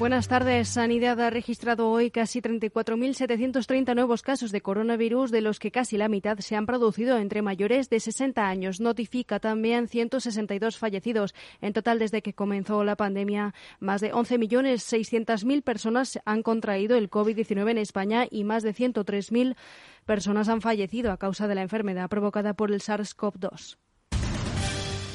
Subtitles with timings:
[0.00, 0.66] Buenas tardes.
[0.70, 6.08] Sanidad ha registrado hoy casi 34.730 nuevos casos de coronavirus, de los que casi la
[6.08, 8.80] mitad se han producido entre mayores de 60 años.
[8.80, 11.34] Notifica también 162 fallecidos.
[11.60, 17.70] En total, desde que comenzó la pandemia, más de 11.600.000 personas han contraído el COVID-19
[17.70, 19.54] en España y más de 103.000
[20.06, 23.76] personas han fallecido a causa de la enfermedad provocada por el SARS-CoV-2.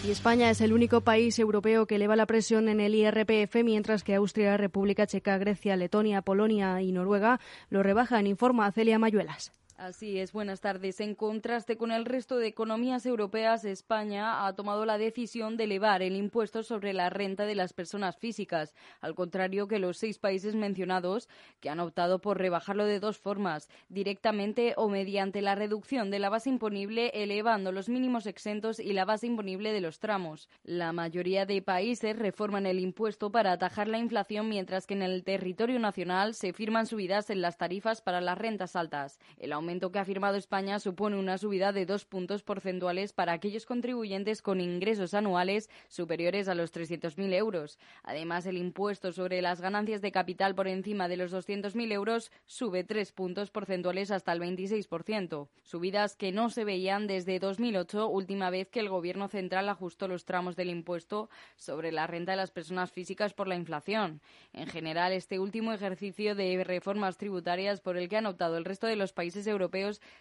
[0.05, 4.03] Y España es el único país europeo que eleva la presión en el IRPF, mientras
[4.03, 7.39] que Austria, República Checa, Grecia, Letonia, Polonia y Noruega
[7.71, 9.51] lo rebajan, informa Celia Mayuelas.
[9.77, 11.01] Así es, buenas tardes.
[11.01, 16.01] En contraste con el resto de economías europeas, España ha tomado la decisión de elevar
[16.01, 20.55] el impuesto sobre la renta de las personas físicas, al contrario que los seis países
[20.55, 21.27] mencionados,
[21.59, 26.29] que han optado por rebajarlo de dos formas, directamente o mediante la reducción de la
[26.29, 30.47] base imponible, elevando los mínimos exentos y la base imponible de los tramos.
[30.63, 35.25] La mayoría de países reforman el impuesto para atajar la inflación, mientras que en el
[35.25, 39.19] territorio nacional se firman subidas en las tarifas para las rentas altas.
[39.37, 43.65] El aumento que ha firmado España supone una subida de dos puntos porcentuales para aquellos
[43.65, 47.79] contribuyentes con ingresos anuales superiores a los 300.000 euros.
[48.03, 52.83] Además, el impuesto sobre las ganancias de capital por encima de los 200.000 euros sube
[52.83, 58.69] tres puntos porcentuales hasta el 26%, subidas que no se veían desde 2008, última vez
[58.69, 62.91] que el Gobierno central ajustó los tramos del impuesto sobre la renta de las personas
[62.91, 64.21] físicas por la inflación.
[64.53, 68.85] En general, este último ejercicio de reformas tributarias por el que han optado el resto
[68.85, 69.54] de los países europeos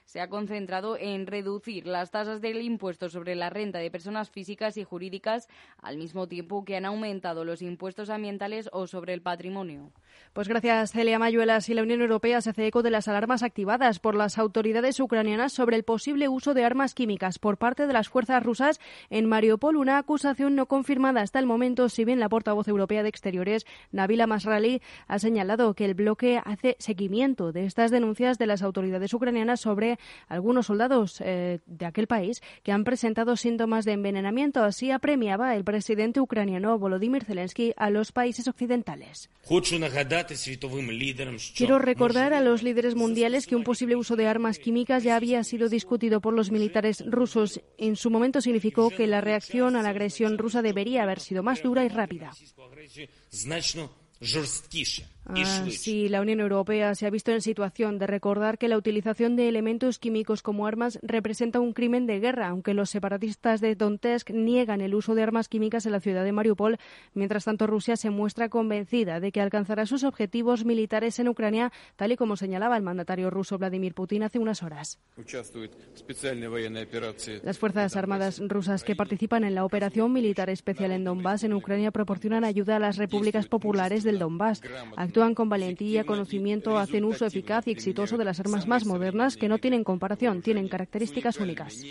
[0.04, 4.76] se ha concentrado en reducir las tasas del impuesto sobre la renta de personas físicas
[4.76, 9.92] y jurídicas al mismo tiempo que han aumentado los impuestos ambientales o sobre el patrimonio.
[10.32, 11.68] Pues gracias, Celia Mayuelas.
[11.68, 15.52] Y la Unión Europea se hace eco de las alarmas activadas por las autoridades ucranianas
[15.52, 19.76] sobre el posible uso de armas químicas por parte de las fuerzas rusas en Mariupol,
[19.76, 24.26] una acusación no confirmada hasta el momento, si bien la portavoz europea de Exteriores, Nabila
[24.26, 29.23] Masrali, ha señalado que el bloque hace seguimiento de estas denuncias de las autoridades ucranianas
[29.56, 29.98] sobre
[30.28, 34.62] algunos soldados eh, de aquel país que han presentado síntomas de envenenamiento.
[34.62, 39.30] Así apremiaba el presidente ucraniano Volodymyr Zelensky a los países occidentales.
[41.56, 45.42] Quiero recordar a los líderes mundiales que un posible uso de armas químicas ya había
[45.44, 47.60] sido discutido por los militares rusos.
[47.78, 51.62] En su momento significó que la reacción a la agresión rusa debería haber sido más
[51.62, 52.32] dura y rápida.
[55.26, 59.48] Así, la Unión Europea se ha visto en situación de recordar que la utilización de
[59.48, 64.82] elementos químicos como armas representa un crimen de guerra, aunque los separatistas de Donetsk niegan
[64.82, 66.78] el uso de armas químicas en la ciudad de Mariupol.
[67.14, 72.12] Mientras tanto, Rusia se muestra convencida de que alcanzará sus objetivos militares en Ucrania, tal
[72.12, 74.98] y como señalaba el mandatario ruso Vladimir Putin hace unas horas.
[77.42, 81.90] Las Fuerzas Armadas rusas que participan en la operación militar especial en Donbass, en Ucrania,
[81.92, 84.60] proporcionan ayuda a las repúblicas populares del Donbass
[85.14, 89.48] actúan con valentía, conocimiento, hacen uso eficaz y exitoso de las armas más modernas que
[89.48, 91.84] no tienen comparación, tienen características únicas.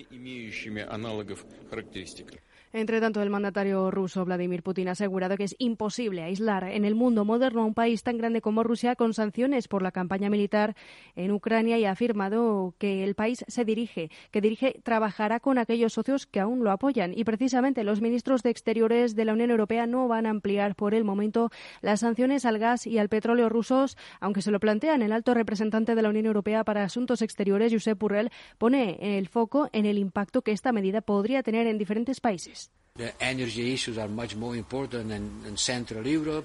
[2.76, 6.96] Entre tanto, el mandatario ruso Vladimir Putin ha asegurado que es imposible aislar en el
[6.96, 10.76] mundo moderno a un país tan grande como Rusia con sanciones por la campaña militar
[11.16, 15.94] en Ucrania y ha afirmado que el país se dirige, que dirige, trabajará con aquellos
[15.94, 17.14] socios que aún lo apoyan.
[17.16, 20.96] Y precisamente los ministros de Exteriores de la Unión Europea no van a ampliar por
[20.96, 21.52] el momento
[21.82, 25.94] las sanciones al gas y al petróleo rusos, aunque se lo plantean el alto representante
[25.94, 30.42] de la Unión Europea para Asuntos Exteriores, Josep Burrell, pone el foco en el impacto
[30.42, 32.63] que esta medida podría tener en diferentes países.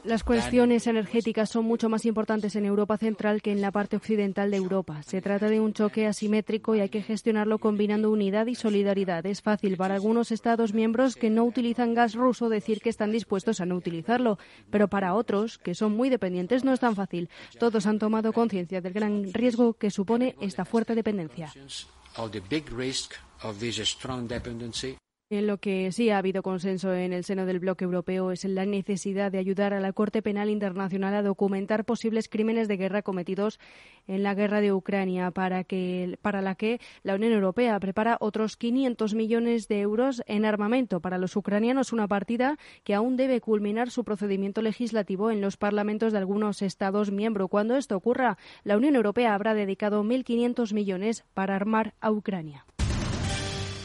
[0.04, 4.50] Las cuestiones energéticas son mucho más importantes en Europa Central que en la parte occidental
[4.50, 5.02] de Europa.
[5.02, 9.26] Se trata de un choque asimétrico y hay que gestionarlo combinando unidad y solidaridad.
[9.26, 13.60] Es fácil para algunos Estados miembros que no utilizan gas ruso decir que están dispuestos
[13.60, 14.38] a no utilizarlo,
[14.70, 17.28] pero para otros, que son muy dependientes, no es tan fácil.
[17.58, 21.52] Todos han tomado conciencia del gran riesgo que supone esta fuerte dependencia.
[25.30, 28.54] En lo que sí ha habido consenso en el seno del bloque europeo es en
[28.54, 33.02] la necesidad de ayudar a la Corte Penal Internacional a documentar posibles crímenes de guerra
[33.02, 33.60] cometidos
[34.06, 39.12] en la guerra de Ucrania, para, que, la que la Unión Europea prepara otros 500
[39.12, 44.04] millones de euros en armamento para los ucranianos, una partida que aún debe culminar su
[44.04, 47.50] procedimiento legislativo en los parlamentos de algunos Estados miembros.
[47.50, 52.64] Cuando esto ocurra, la Unión Europea habrá dedicado 1.500 millones para armar a Ucrania.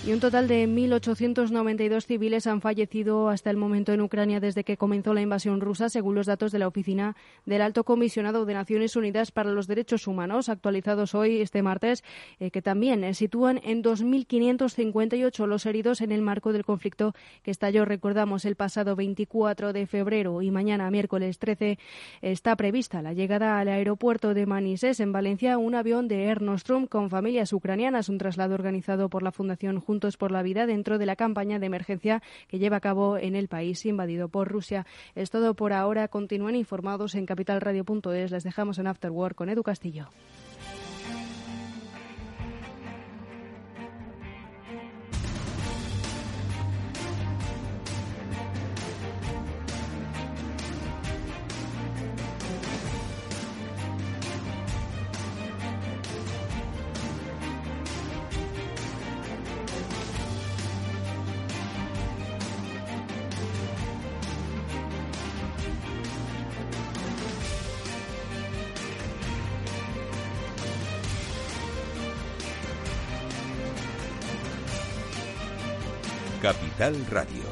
[0.06, 4.76] Y un total de 1.892 civiles han fallecido hasta el momento en Ucrania desde que
[4.76, 7.16] comenzó la invasión rusa, según los datos de la Oficina
[7.46, 12.04] del Alto Comisionado de Naciones Unidas para los Derechos Humanos, actualizados hoy, este martes,
[12.42, 17.52] eh, que también eh, sitúan en 2.558 los heridos en el marco del conflicto que
[17.52, 20.42] estalló, recordamos, el pasado 24 de febrero.
[20.42, 21.80] Y mañana, miércoles 13,
[22.22, 26.88] está prevista la llegada al aeropuerto de Manises, en Valencia, un avión de Air Nostrum
[26.88, 31.06] con familias ucranianas, un traslado organizado por la Fundación Juntos por la Vida dentro de
[31.06, 34.88] la campaña de emergencia que lleva a cabo en el país invadido por Rusia.
[35.14, 36.08] Es todo por ahora.
[36.08, 38.32] Continúen informados en capitalradio.es.
[38.32, 40.10] Les dejamos en After Work con Edu Castillo.
[76.78, 77.44] Capital Radio.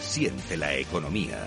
[0.00, 1.46] Siente la economía.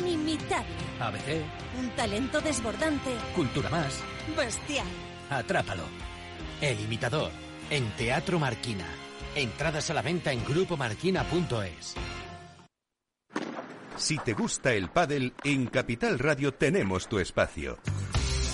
[0.00, 0.66] Inimitable.
[1.00, 1.42] ABC,
[1.78, 3.10] Un talento desbordante.
[3.34, 4.00] Cultura Más,
[4.36, 4.86] Bestial.
[5.28, 5.84] Atrápalo.
[6.60, 7.30] El imitador,
[7.70, 8.86] en Teatro Marquina.
[9.34, 11.94] Entradas a la venta en grupomarquina.es.
[13.96, 17.78] Si te gusta el pádel, en Capital Radio tenemos tu espacio.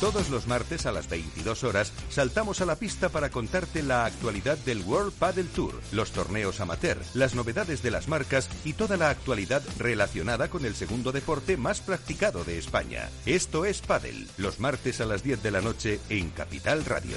[0.01, 4.59] Todos los martes a las 22 horas saltamos a la pista para contarte la actualidad
[4.59, 9.09] del World Padel Tour, los torneos amateur, las novedades de las marcas y toda la
[9.09, 13.09] actualidad relacionada con el segundo deporte más practicado de España.
[13.25, 17.17] Esto es Padel, los martes a las 10 de la noche en Capital Radio.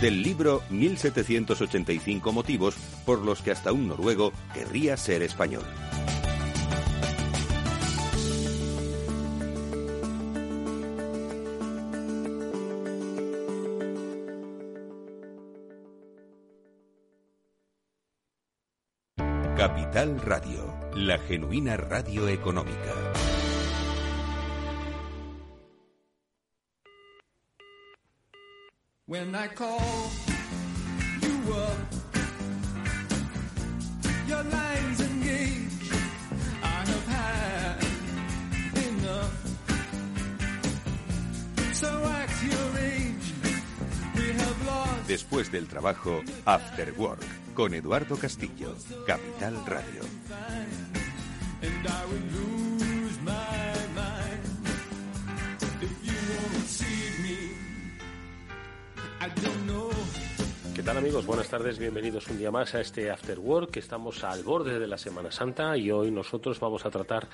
[0.00, 2.76] Del libro 1785 motivos
[3.06, 5.64] por los que hasta un noruego querría ser español.
[19.56, 23.15] Capital Radio, la genuina radio económica.
[29.08, 30.10] When I call
[31.22, 31.78] you up,
[34.26, 35.92] your lines engaged.
[36.60, 37.84] I have had
[38.88, 39.32] enough.
[41.72, 43.32] So act your age.
[44.16, 45.06] We have lost.
[45.06, 47.22] Después del trabajo, After Work,
[47.54, 48.74] con Eduardo Castillo,
[49.06, 50.02] Capital Radio.
[51.62, 52.04] And I
[60.74, 61.26] ¿Qué tal amigos?
[61.26, 63.76] Buenas tardes, bienvenidos un día más a este After Work.
[63.76, 67.26] Estamos al borde de la Semana Santa y hoy nosotros vamos a tratar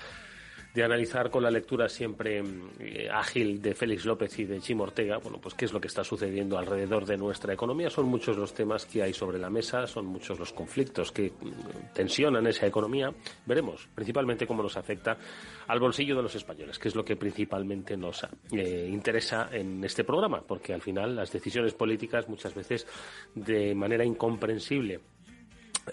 [0.74, 2.42] de analizar con la lectura siempre
[2.78, 5.88] eh, ágil de Félix López y de Chim Ortega, bueno, pues qué es lo que
[5.88, 7.90] está sucediendo alrededor de nuestra economía.
[7.90, 11.94] Son muchos los temas que hay sobre la mesa, son muchos los conflictos que mm,
[11.94, 13.12] tensionan esa economía.
[13.44, 15.18] Veremos principalmente cómo nos afecta
[15.66, 20.04] al bolsillo de los españoles, que es lo que principalmente nos eh, interesa en este
[20.04, 22.86] programa, porque al final las decisiones políticas muchas veces
[23.34, 25.00] de manera incomprensible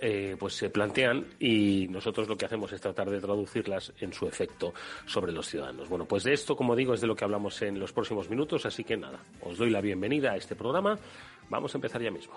[0.01, 4.27] eh, pues se plantean y nosotros lo que hacemos es tratar de traducirlas en su
[4.27, 4.73] efecto
[5.05, 5.89] sobre los ciudadanos.
[5.89, 8.65] Bueno, pues de esto, como digo, es de lo que hablamos en los próximos minutos,
[8.65, 10.97] así que nada, os doy la bienvenida a este programa.
[11.49, 12.33] Vamos a empezar ya mismo.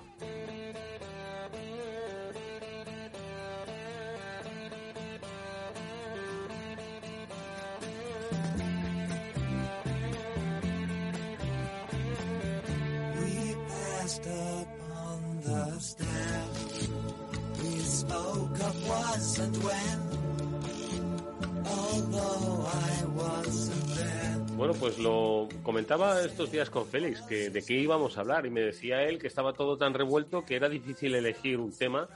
[19.38, 20.12] Of was and when.
[21.66, 24.56] Although I wasn't there.
[24.56, 28.50] Bueno, pues lo comentaba estos días con Félix, que de qué íbamos a hablar, y
[28.50, 32.06] me decía él que estaba todo tan revuelto que era difícil elegir un tema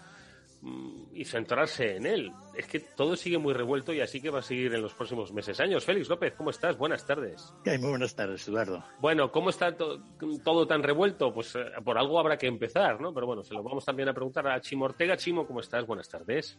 [0.63, 2.33] mm, y centrarse en él.
[2.57, 5.33] Es que todo sigue muy revuelto y así que va a seguir en los próximos
[5.33, 5.85] meses, años.
[5.85, 6.77] Félix López, ¿cómo estás?
[6.77, 7.53] Buenas tardes.
[7.65, 8.85] Muy buenas tardes, Eduardo.
[9.01, 10.01] Bueno, ¿cómo está to-
[10.45, 11.33] todo tan revuelto?
[11.35, 13.13] Pues eh, por algo habrá que empezar, ¿no?
[13.13, 15.17] Pero bueno, se lo vamos también a preguntar a Chimo Ortega.
[15.17, 15.85] Chimo, ¿cómo estás?
[15.87, 16.59] Buenas tardes.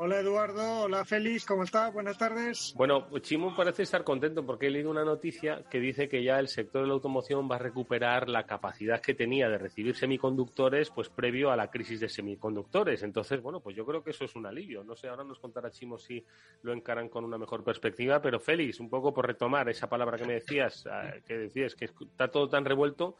[0.00, 1.92] Hola Eduardo, hola Félix, ¿cómo estás?
[1.92, 2.72] Buenas tardes.
[2.76, 6.46] Bueno, Chimo parece estar contento porque he leído una noticia que dice que ya el
[6.46, 11.08] sector de la automoción va a recuperar la capacidad que tenía de recibir semiconductores pues
[11.08, 13.02] previo a la crisis de semiconductores.
[13.02, 14.84] Entonces, bueno, pues yo creo que eso es un alivio.
[14.84, 16.24] No sé, ahora nos contará Chimo si
[16.62, 20.26] lo encaran con una mejor perspectiva, pero Félix, un poco por retomar esa palabra que
[20.26, 23.16] me decías, ah, que decías que está todo tan revuelto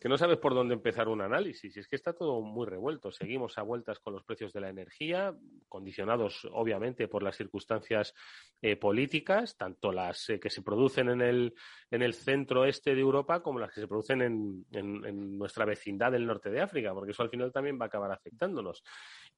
[0.00, 1.76] que no sabes por dónde empezar un análisis.
[1.76, 3.10] Y es que está todo muy revuelto.
[3.10, 5.34] Seguimos a vueltas con los precios de la energía,
[5.68, 8.14] condicionados obviamente por las circunstancias
[8.62, 11.54] eh, políticas, tanto las eh, que se producen en el,
[11.90, 15.64] en el centro este de Europa como las que se producen en, en- en nuestra
[15.64, 18.82] vecindad del norte de África, porque eso al final también va a acabar afectándonos.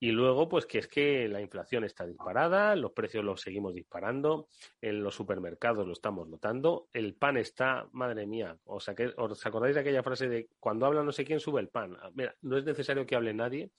[0.00, 4.48] Y luego, pues que es que la inflación está disparada, los precios los seguimos disparando,
[4.80, 9.44] en los supermercados lo estamos notando, el pan está, madre mía, o sea, que, ¿os
[9.44, 11.96] acordáis de aquella frase de cuando habla no sé quién sube el pan?
[12.00, 13.70] Ah, Mira, no es necesario que hable nadie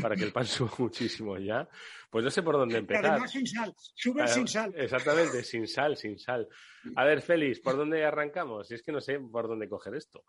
[0.00, 1.68] para que el pan suba muchísimo ya.
[2.10, 3.06] Pues no sé por dónde empezar.
[3.06, 4.72] además sin sal, sube Ah, sin sal.
[4.76, 6.48] Exactamente, sin sal, sin sal.
[6.96, 8.70] A ver, Félix, ¿por dónde arrancamos?
[8.70, 10.24] Es que no sé por dónde coger esto.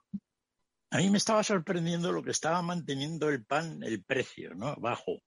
[0.91, 4.75] A mí me estaba sorprendiendo lo que estaba manteniendo el pan, el precio, ¿no?
[4.77, 5.21] Bajo.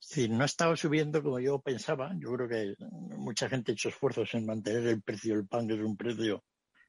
[0.00, 2.12] Es decir, no estaba subiendo como yo pensaba.
[2.18, 2.74] Yo creo que
[3.16, 6.44] mucha gente ha hecho esfuerzos en mantener el precio del pan, que es un precio,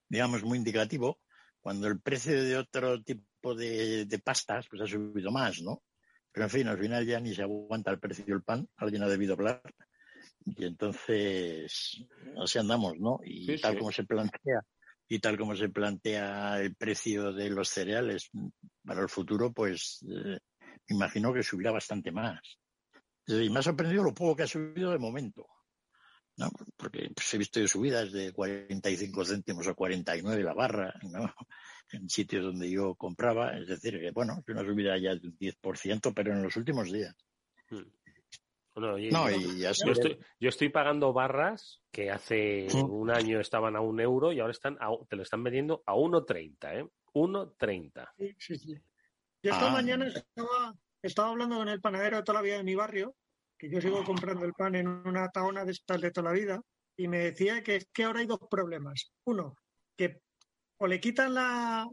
[0.07, 1.19] digamos, muy indicativo,
[1.67, 5.83] cuando el precio de otro tipo de, de pastas pues ha subido más, ¿no?
[6.31, 9.09] Pero en fin, al final ya ni se aguanta el precio del pan, alguien ha
[9.09, 9.61] debido hablar.
[10.45, 12.05] Y entonces,
[12.41, 13.19] así andamos, ¿no?
[13.21, 13.79] Y Sí, tal sí.
[13.79, 14.61] como se plantea,
[15.09, 18.29] y tal como se plantea el precio de los cereales
[18.85, 20.39] para el futuro, pues eh,
[20.87, 22.39] me imagino que subirá bastante más.
[23.27, 25.45] Y me ha sorprendido lo poco que ha subido de momento.
[26.37, 26.49] ¿No?
[26.77, 31.33] Porque pues, he visto yo subidas de 45 céntimos a 49 la barra, ¿no?
[31.91, 33.57] en sitios donde yo compraba.
[33.57, 36.91] Es decir, que bueno, es una subida ya de un 10%, pero en los últimos
[36.91, 37.15] días.
[38.75, 42.77] No, oye, No, yo, y ya yo estoy, yo estoy pagando barras que hace Sí.
[42.77, 45.95] un año estaban a un euro y ahora están a- te lo están vendiendo a
[45.95, 46.87] 1,30, ¿eh?
[47.13, 48.13] 1,30.
[48.17, 48.75] Sí, sí, sí.
[49.41, 49.71] Yo esta Ah.
[49.71, 53.15] mañana estaba, estaba hablando con el panadero de toda la vida de mi barrio,
[53.57, 56.61] que yo sigo comprando el pan en una taona de estas de toda la vida,
[56.95, 59.11] y me decía que es que ahora hay dos problemas.
[59.25, 59.55] Uno,
[59.95, 60.21] que
[60.77, 61.87] o le quitan la,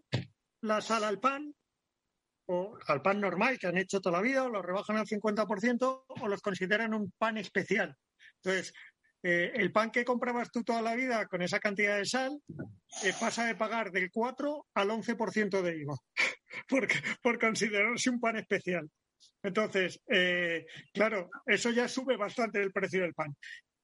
[0.81, 1.55] sal al pan,
[2.47, 6.05] o al pan normal que han hecho toda la vida, o lo rebajan al 50%,
[6.09, 7.97] o los consideran un pan especial.
[8.43, 8.75] Entonces,
[9.23, 12.39] eh, el pan que comprabas tú toda la vida con esa cantidad de sal
[13.03, 15.97] eh, pasa de pagar del 4 al 11% de IVA
[17.23, 18.91] por considerarse un pan especial.
[19.43, 23.35] Entonces, eh, claro, eso ya sube bastante el precio del pan.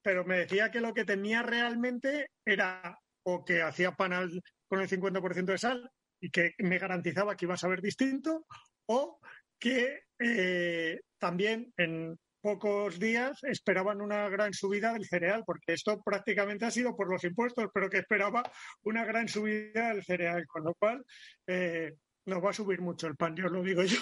[0.02, 4.80] Pero me decía que lo que tenía realmente era o que hacía pan al- con
[4.80, 8.46] el 50% de sal y que me garantizaba que iba a saber distinto,
[8.86, 9.18] o
[9.58, 16.64] que eh, también en pocos días esperaban una gran subida del cereal, porque esto prácticamente
[16.64, 18.42] ha sido por los impuestos, pero que esperaba
[18.82, 21.04] una gran subida del cereal, con lo cual
[21.46, 21.94] eh,
[22.26, 23.98] nos va a subir mucho el pan, yo lo digo yo,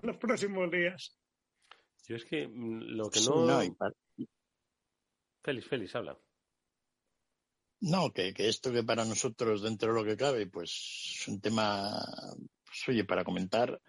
[0.02, 1.18] los próximos días.
[2.06, 3.46] Yo es que mm, lo que no...
[3.46, 3.92] no, y pa-
[5.42, 6.18] Félix, Félix, habla.
[7.80, 10.70] No, que, que esto que para nosotros, dentro de lo que cabe, pues
[11.20, 11.90] es un tema,
[12.64, 13.80] pues oye, para comentar,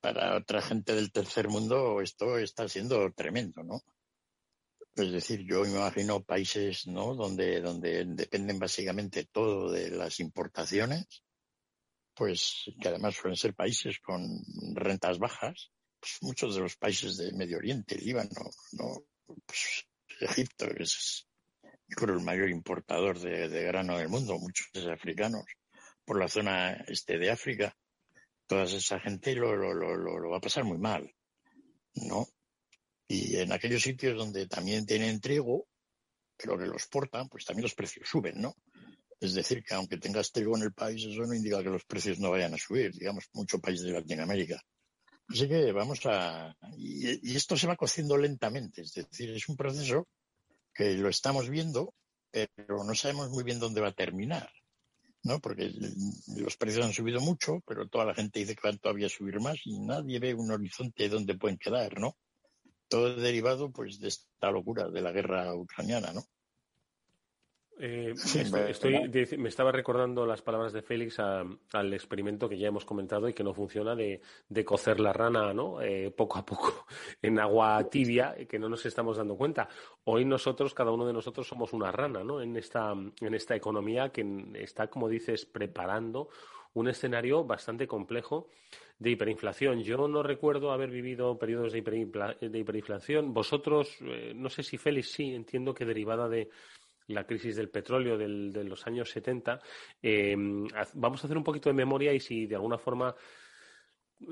[0.00, 3.82] para otra gente del tercer mundo esto está siendo tremendo, ¿no?
[4.96, 7.14] Es decir, yo me imagino países, ¿no?
[7.14, 11.22] Donde, donde dependen básicamente todo de las importaciones,
[12.20, 14.20] pues que además suelen ser países con
[14.74, 18.28] rentas bajas, pues muchos de los países de Medio Oriente, Líbano,
[18.72, 19.06] ¿no?
[19.46, 19.86] Pues
[20.20, 21.26] Egipto, que es
[21.98, 25.46] el mayor importador de, grano del mundo, muchos africanos,
[26.04, 27.74] por la zona este de África,
[28.46, 31.10] toda esa gente lo, lo, lo, lo- lo va a pasar muy mal,
[31.94, 32.28] ¿no?
[33.08, 35.66] Y en aquellos sitios donde también tienen trigo,
[36.36, 38.54] pero que los portan, pues también los precios suben, ¿no?
[39.20, 42.18] Es decir, que aunque tengas trigo en el país, eso no indica que los precios
[42.18, 44.60] no vayan a subir, digamos, muchos países de Latinoamérica.
[45.28, 46.56] Así que vamos a...
[46.76, 50.08] Y, y esto se va cociendo lentamente, es decir, es un proceso
[50.74, 51.94] que lo estamos viendo,
[52.30, 54.50] pero no sabemos muy bien dónde va a terminar,
[55.22, 55.38] ¿no?
[55.40, 55.70] Porque
[56.36, 59.38] los precios han subido mucho, pero toda la gente dice que van todavía a subir
[59.40, 62.16] más y nadie ve un horizonte donde pueden quedar, ¿no?
[62.88, 66.24] Todo derivado, pues, de esta locura de la guerra ucraniana, ¿no?
[67.82, 72.68] Eh, Sí, estoy- me estaba recordando las palabras de Félix a- al experimento que ya
[72.68, 75.80] hemos comentado y que no funciona de, de cocer la rana ¿no?
[75.80, 76.84] Eh, poco a poco
[77.22, 79.68] en agua tibia, que no nos estamos dando cuenta.
[80.04, 82.42] Hoy nosotros, cada uno de nosotros, somos una rana ¿no?
[82.42, 86.28] en, esta, en esta economía que está, como dices, preparando
[86.74, 88.48] un escenario bastante complejo
[88.98, 89.82] de hiperinflación.
[89.82, 93.32] Yo no recuerdo haber vivido periodos de, hiperinfla- de hiperinflación.
[93.32, 96.50] Vosotros, eh, no sé si Félix sí, entiendo que derivada de
[97.10, 99.60] la crisis del petróleo del- de los años 70.
[100.02, 100.36] eh,
[100.74, 103.14] haz- vamos a hacer un poquito de memoria y si de alguna forma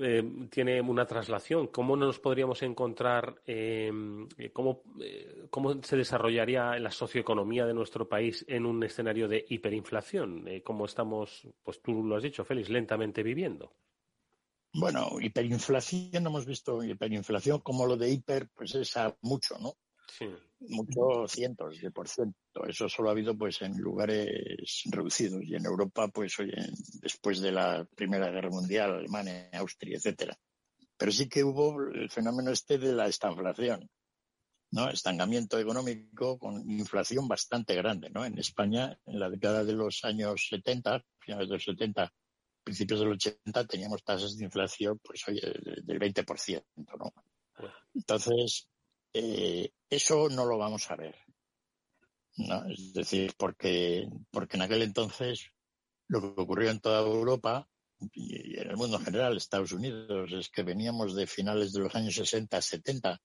[0.01, 3.91] eh, tiene una traslación, ¿cómo nos podríamos encontrar, eh,
[4.37, 9.47] eh, cómo, eh, cómo se desarrollaría la socioeconomía de nuestro país en un escenario de
[9.49, 10.47] hiperinflación?
[10.47, 13.73] Eh, ¿Cómo estamos, pues tú lo has dicho, Félix, lentamente viviendo?
[14.75, 19.73] Bueno, hiperinflación, hemos visto hiperinflación como lo de hiper, pues es a mucho, ¿no?
[20.09, 20.27] Sí.
[20.61, 22.65] Muchos cientos de por ciento.
[22.67, 26.57] Eso solo ha habido pues en lugares reducidos y en Europa, pues oye,
[27.01, 30.37] después de la Primera Guerra Mundial, Alemania, Austria, etcétera.
[30.97, 33.89] Pero sí que hubo el fenómeno este de la estanflación,
[34.73, 34.91] ¿no?
[34.91, 38.25] Estancamiento económico con inflación bastante grande, ¿no?
[38.25, 42.13] En España, en la década de los años 70, finales de los 70,
[42.65, 46.65] principios del 80, teníamos tasas de inflación, pues oye, del del 20%,
[46.99, 47.13] ¿no?
[47.95, 48.69] Entonces,
[49.13, 51.17] eh, eso no lo vamos a ver.
[52.37, 52.69] ¿no?
[52.71, 55.51] Es decir, porque, porque en aquel entonces
[56.09, 57.69] lo que ocurrió en toda Europa
[58.13, 61.95] y en el mundo en general, Estados Unidos, es que veníamos de finales de los
[61.95, 63.21] años 60, 70,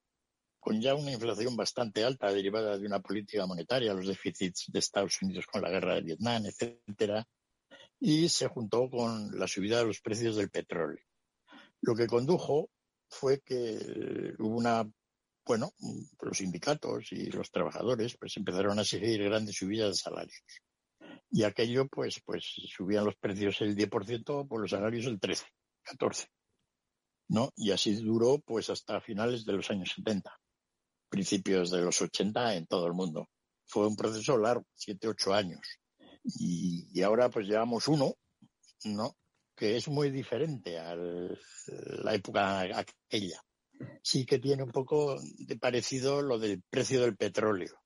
[0.59, 5.21] con ya una inflación bastante alta derivada de una política monetaria, los déficits de Estados
[5.21, 7.27] Unidos con la guerra de Vietnam, etcétera,
[7.99, 11.03] y se juntó con la subida de los precios del petróleo.
[11.81, 12.69] Lo que condujo
[13.09, 14.89] fue que hubo una
[15.45, 15.73] bueno,
[16.21, 20.43] los sindicatos y los trabajadores pues empezaron a exigir grandes subidas de salarios.
[21.29, 25.45] Y aquello pues pues subían los precios el 10%, por los salarios el 13,
[25.83, 26.27] 14.
[27.29, 27.51] ¿No?
[27.55, 30.31] Y así duró pues hasta finales de los años 70,
[31.09, 33.29] principios de los 80 en todo el mundo.
[33.65, 35.79] Fue un proceso largo, 7, 8 años.
[36.23, 38.15] Y, y ahora pues llevamos uno,
[38.85, 39.17] ¿no?
[39.55, 43.43] Que es muy diferente a la época aquella
[44.01, 47.79] sí que tiene un poco de parecido lo del precio del petróleo.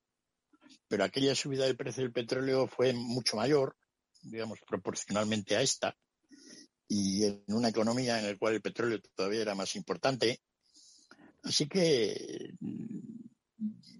[0.87, 3.75] Pero aquella subida del precio del petróleo fue mucho mayor,
[4.21, 5.97] digamos, proporcionalmente a esta,
[6.87, 10.39] y en una economía en la cual el petróleo todavía era más importante.
[11.43, 12.53] Así que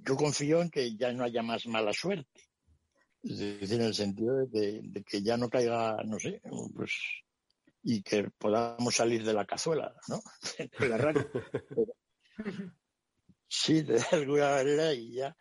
[0.05, 2.49] yo confío en que ya no haya más mala suerte.
[3.23, 6.41] Es decir, en el sentido de que, de que ya no caiga, no sé,
[6.73, 6.93] pues
[7.89, 10.21] y que podamos salir de la cazuela, ¿no?
[13.49, 15.33] Sí, de alguna manera y ya,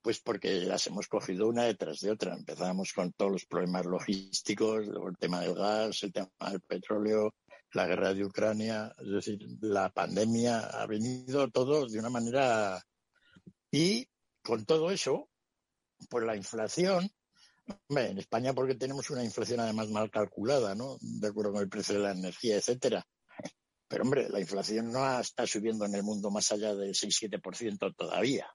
[0.00, 2.32] pues porque las hemos cogido una detrás de otra.
[2.32, 7.34] Empezamos con todos los problemas logísticos, el tema del gas, el tema del petróleo,
[7.74, 12.82] la guerra de Ucrania, es decir, la pandemia ha venido todo de una manera
[13.70, 14.08] y
[14.42, 15.28] con todo eso,
[16.08, 17.10] pues la inflación
[17.88, 20.96] Hombre, en España porque tenemos una inflación además mal calculada, ¿no?
[21.00, 23.06] De acuerdo con el precio de la energía, etcétera.
[23.88, 28.46] Pero hombre, la inflación no está subiendo en el mundo más allá del 6-7% todavía.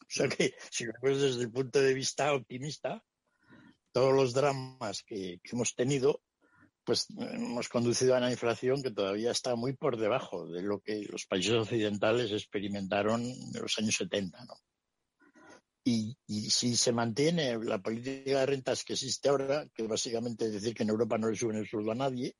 [0.00, 3.02] O sea que, si lo ves desde el punto de vista optimista,
[3.92, 6.22] todos los dramas que, que hemos tenido,
[6.84, 11.04] pues hemos conducido a una inflación que todavía está muy por debajo de lo que
[11.08, 14.54] los países occidentales experimentaron en los años 70, ¿no?
[15.88, 20.54] Y, y, si se mantiene la política de rentas que existe ahora, que básicamente es
[20.54, 22.34] decir que en Europa no le suben el sueldo a nadie,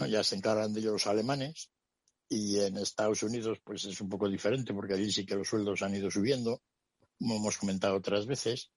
[0.00, 0.06] ¿no?
[0.06, 1.70] ya se encargan de ellos los alemanes,
[2.28, 5.82] y en Estados Unidos pues es un poco diferente porque allí sí que los sueldos
[5.82, 6.60] han ido subiendo,
[7.20, 8.72] como hemos comentado otras veces,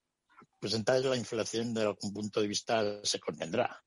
[0.59, 3.83] pues entonces la inflación desde algún punto de vista se contendrá.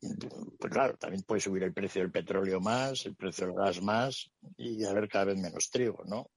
[0.00, 4.30] Pues claro, también puede subir el precio del petróleo más, el precio del gas más
[4.56, 6.30] y haber cada vez menos trigo, ¿no?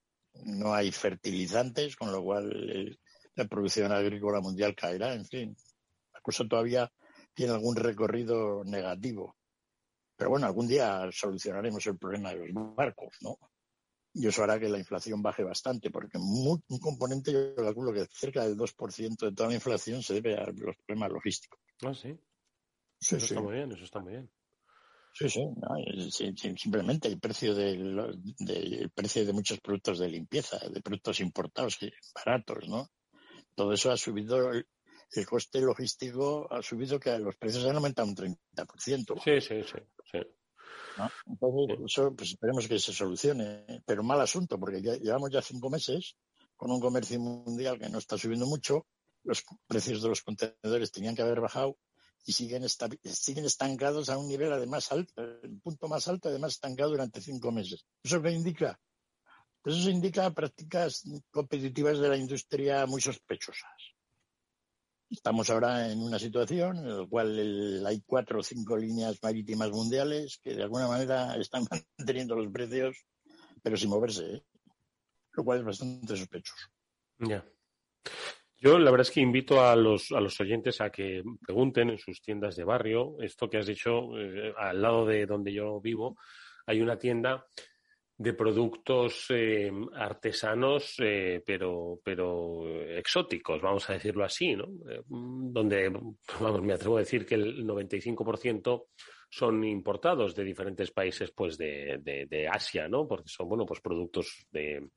[0.45, 2.99] No hay fertilizantes, con lo cual el,
[3.35, 5.55] la producción agrícola mundial caerá, en fin.
[6.13, 6.91] La cosa todavía
[7.33, 9.35] tiene algún recorrido negativo.
[10.15, 13.37] Pero bueno, algún día solucionaremos el problema de los barcos, ¿no?
[14.13, 18.05] Y eso hará que la inflación baje bastante, porque muy, un componente, yo calculo que
[18.11, 21.59] cerca del 2% de toda la inflación se debe a los problemas logísticos.
[21.81, 22.17] Ah, sí.
[22.99, 23.33] Sí, eso sí.
[23.33, 24.29] está muy bien, eso está muy bien.
[25.13, 27.77] Sí, sí, no, sí, sí, simplemente el precio de,
[28.39, 31.77] de- el precio de muchos productos de limpieza, de productos importados
[32.15, 32.87] baratos, ¿no?
[33.55, 34.65] Todo eso ha subido, el,
[35.11, 39.15] el coste logístico ha subido que los precios han aumentado un 30%.
[39.23, 39.79] Sí, sí, sí.
[40.11, 40.19] sí.
[40.97, 41.09] ¿no?
[41.25, 45.69] Entonces, eso pues esperemos que se solucione, pero mal asunto, porque ya llevamos ya cinco
[45.69, 46.15] meses
[46.55, 48.85] con un comercio mundial que no está subiendo mucho,
[49.23, 51.77] los precios de los contenedores tenían que haber bajado
[52.25, 56.91] y siguen, siguen estancados a un nivel además alto, el punto más alto además estancado
[56.91, 57.85] durante cinco meses.
[58.03, 58.79] ¿Eso qué indica?
[59.63, 63.95] Eso indica prácticas competitivas de la industria muy sospechosas.
[65.09, 70.39] Estamos ahora en una situación en la cual hay cuatro o cinco líneas marítimas mundiales
[70.41, 71.65] que de alguna manera están
[71.97, 73.05] manteniendo los precios,
[73.61, 74.43] pero sin moverse, ¿eh?
[75.33, 76.67] lo cual es bastante sospechoso.
[77.19, 77.45] Ya.
[78.61, 81.97] Yo la verdad es que invito a los, a los oyentes a que pregunten en
[81.97, 83.15] sus tiendas de barrio.
[83.19, 86.15] Esto que has dicho, eh, al lado de donde yo vivo,
[86.67, 87.43] hay una tienda
[88.21, 94.65] de productos eh, artesanos, eh, pero, pero exóticos, vamos a decirlo así, ¿no?
[94.87, 95.89] Eh, donde,
[96.39, 98.89] vamos, me atrevo a decir que el 95%
[99.33, 103.07] son importados de diferentes países, pues, de, de, Asia, ¿no?
[103.07, 104.89] Porque son, bueno, pues productos de,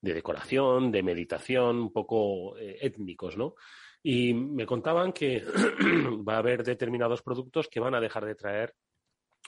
[0.00, 3.54] de decoración, de meditación, un poco eh, étnicos, ¿no?
[4.02, 5.44] Y me contaban que
[6.26, 8.74] va a haber determinados productos que van a dejar de traer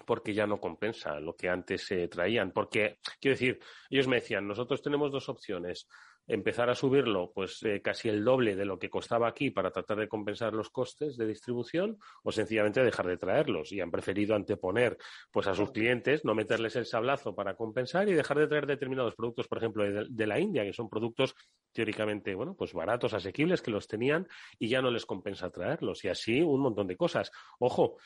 [0.07, 2.52] porque ya no compensa lo que antes se traían.
[2.52, 5.88] Porque, quiero decir, ellos me decían, nosotros tenemos dos opciones.
[6.27, 9.99] Empezar a subirlo, pues eh, casi el doble de lo que costaba aquí para tratar
[9.99, 13.73] de compensar los costes de distribución, o sencillamente dejar de traerlos.
[13.73, 14.97] Y han preferido anteponer,
[15.31, 19.15] pues a sus clientes, no meterles el sablazo para compensar y dejar de traer determinados
[19.15, 21.35] productos, por ejemplo, de, de la India, que son productos
[21.73, 24.27] teóricamente, bueno, pues baratos, asequibles, que los tenían
[24.59, 26.05] y ya no les compensa traerlos.
[26.05, 27.31] Y así un montón de cosas.
[27.59, 27.99] Ojo,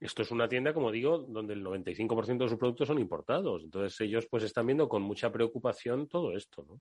[0.00, 3.64] esto es una tienda, como digo, donde el 95% de sus productos son importados.
[3.64, 6.80] Entonces ellos pues están viendo con mucha preocupación todo esto, ¿no?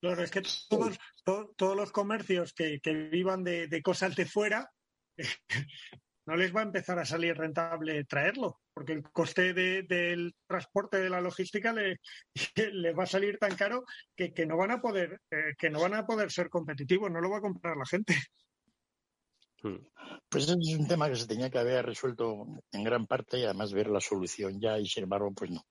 [0.00, 4.24] Claro, es que todos, to- todos los comercios que, que vivan de, de cosas de
[4.26, 4.70] fuera,
[6.26, 10.98] no les va a empezar a salir rentable traerlo, porque el coste de- del transporte
[10.98, 12.00] de la logística le,
[12.72, 13.84] le va a salir tan caro
[14.16, 17.20] que, que no van a poder, eh, que no van a poder ser competitivos, no
[17.20, 18.14] lo va a comprar la gente.
[20.30, 23.44] Pues ese es un tema que se tenía que haber resuelto en gran parte y
[23.44, 25.62] además ver la solución ya y sin embargo pues no.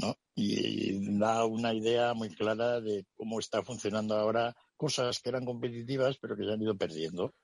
[0.00, 0.16] ¿No?
[0.34, 6.18] Y da una idea muy clara de cómo está funcionando ahora cosas que eran competitivas
[6.20, 7.34] pero que se han ido perdiendo.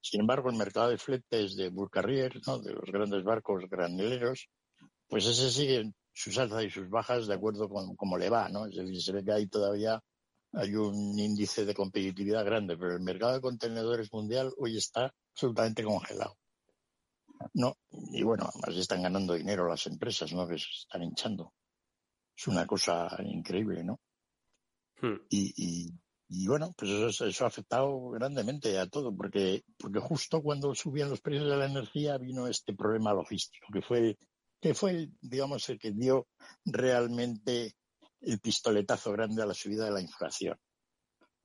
[0.00, 2.58] Sin embargo, el mercado de fletes de Bull Carrier, ¿no?
[2.58, 4.48] de los grandes barcos graneleros,
[5.06, 8.66] pues ese sigue sus alzas y sus bajas de acuerdo con cómo le va, ¿no?
[8.66, 10.02] Es decir, se ve que ahí todavía
[10.52, 15.84] hay un índice de competitividad grande, pero el mercado de contenedores mundial hoy está absolutamente
[15.84, 16.36] congelado.
[17.54, 20.46] No, y bueno, además están ganando dinero las empresas, ¿no?
[20.46, 21.52] Que se están hinchando.
[22.36, 24.00] Es una cosa increíble, ¿no?
[25.28, 25.92] Y, y,
[26.28, 31.10] y bueno, pues eso, eso ha afectado grandemente a todo, porque, porque justo cuando subían
[31.10, 34.16] los precios de la energía vino este problema logístico, que fue,
[34.60, 36.28] que fue, digamos, el que dio
[36.64, 37.74] realmente
[38.20, 40.56] el pistoletazo grande a la subida de la inflación.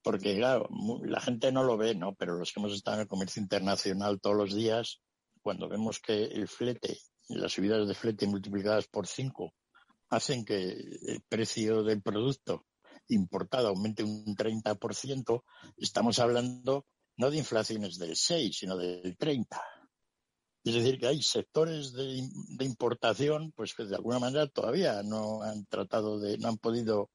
[0.03, 0.69] Porque, claro,
[1.03, 2.15] la gente no lo ve, ¿no?
[2.15, 5.01] Pero los que hemos estado en el comercio internacional todos los días,
[5.41, 6.97] cuando vemos que el flete,
[7.27, 9.53] las subidas de flete multiplicadas por cinco,
[10.09, 12.65] hacen que el precio del producto
[13.09, 15.43] importado aumente un 30%,
[15.77, 16.85] estamos hablando
[17.17, 19.61] no de inflaciones del 6, sino del 30.
[20.63, 22.27] Es decir, que hay sectores de,
[22.59, 27.09] importación, pues que de alguna manera todavía no han tratado de, no han podido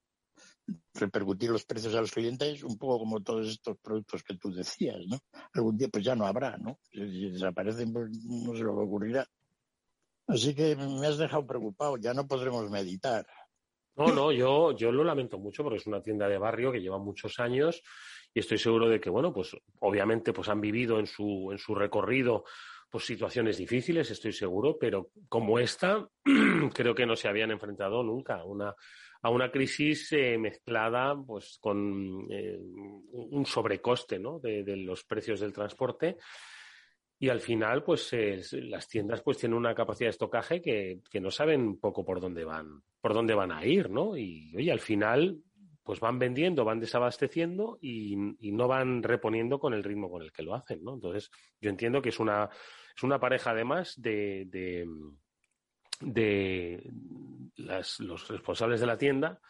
[0.95, 5.01] repercutir los precios a los clientes, un poco como todos estos productos que tú decías,
[5.07, 5.19] ¿no?
[5.53, 6.79] Algún día pues ya no habrá, ¿no?
[6.91, 9.29] Si desaparecen, pues no se lo ocurrirá.
[10.33, 13.27] Así que me has dejado preocupado, ya no podremos meditar.
[13.97, 16.99] No, no, yo, yo lo lamento mucho porque es una tienda de barrio que lleva
[16.99, 17.83] muchos años
[18.33, 21.75] y estoy seguro de que, bueno, pues obviamente pues han vivido en su, en su
[21.75, 22.45] recorrido
[22.89, 26.07] pues situaciones difíciles, estoy seguro, pero como esta,
[26.75, 28.75] creo que no se habían enfrentado nunca a una,
[29.23, 34.39] a una crisis eh, mezclada pues con eh, un sobrecoste ¿no?
[34.41, 36.19] de, de, los precios del transporte
[37.23, 41.21] y al final pues eh, las tiendas pues tienen una capacidad de estocaje que, que,
[41.21, 44.81] no saben poco por dónde van por dónde van a ir no y oye al
[44.81, 45.39] final
[45.85, 50.31] pues van vendiendo, van desabasteciendo y, y, no van reponiendo con el ritmo con el
[50.33, 50.95] que lo hacen, ¿no?
[50.95, 51.29] Entonces,
[51.61, 52.49] yo entiendo que es una,
[52.97, 54.87] es una pareja además de, de,
[56.01, 56.89] de
[57.57, 59.41] los responsables de la tienda,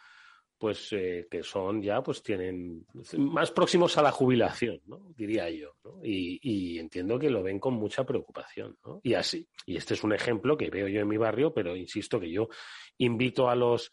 [0.57, 2.85] pues eh, que son ya, pues tienen
[3.17, 5.13] más próximos a la jubilación, ¿no?
[5.15, 5.75] diría yo.
[5.83, 5.99] ¿no?
[6.03, 8.77] Y, y, entiendo que lo ven con mucha preocupación.
[8.85, 9.01] ¿no?
[9.03, 12.19] Y así, y este es un ejemplo que veo yo en mi barrio, pero insisto
[12.19, 12.47] que yo
[12.97, 13.91] invito a los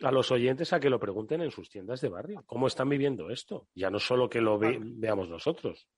[0.00, 2.42] a los oyentes a que lo pregunten en sus tiendas de barrio.
[2.46, 3.68] ¿Cómo están viviendo esto?
[3.74, 5.88] Ya no solo que lo ve, veamos nosotros.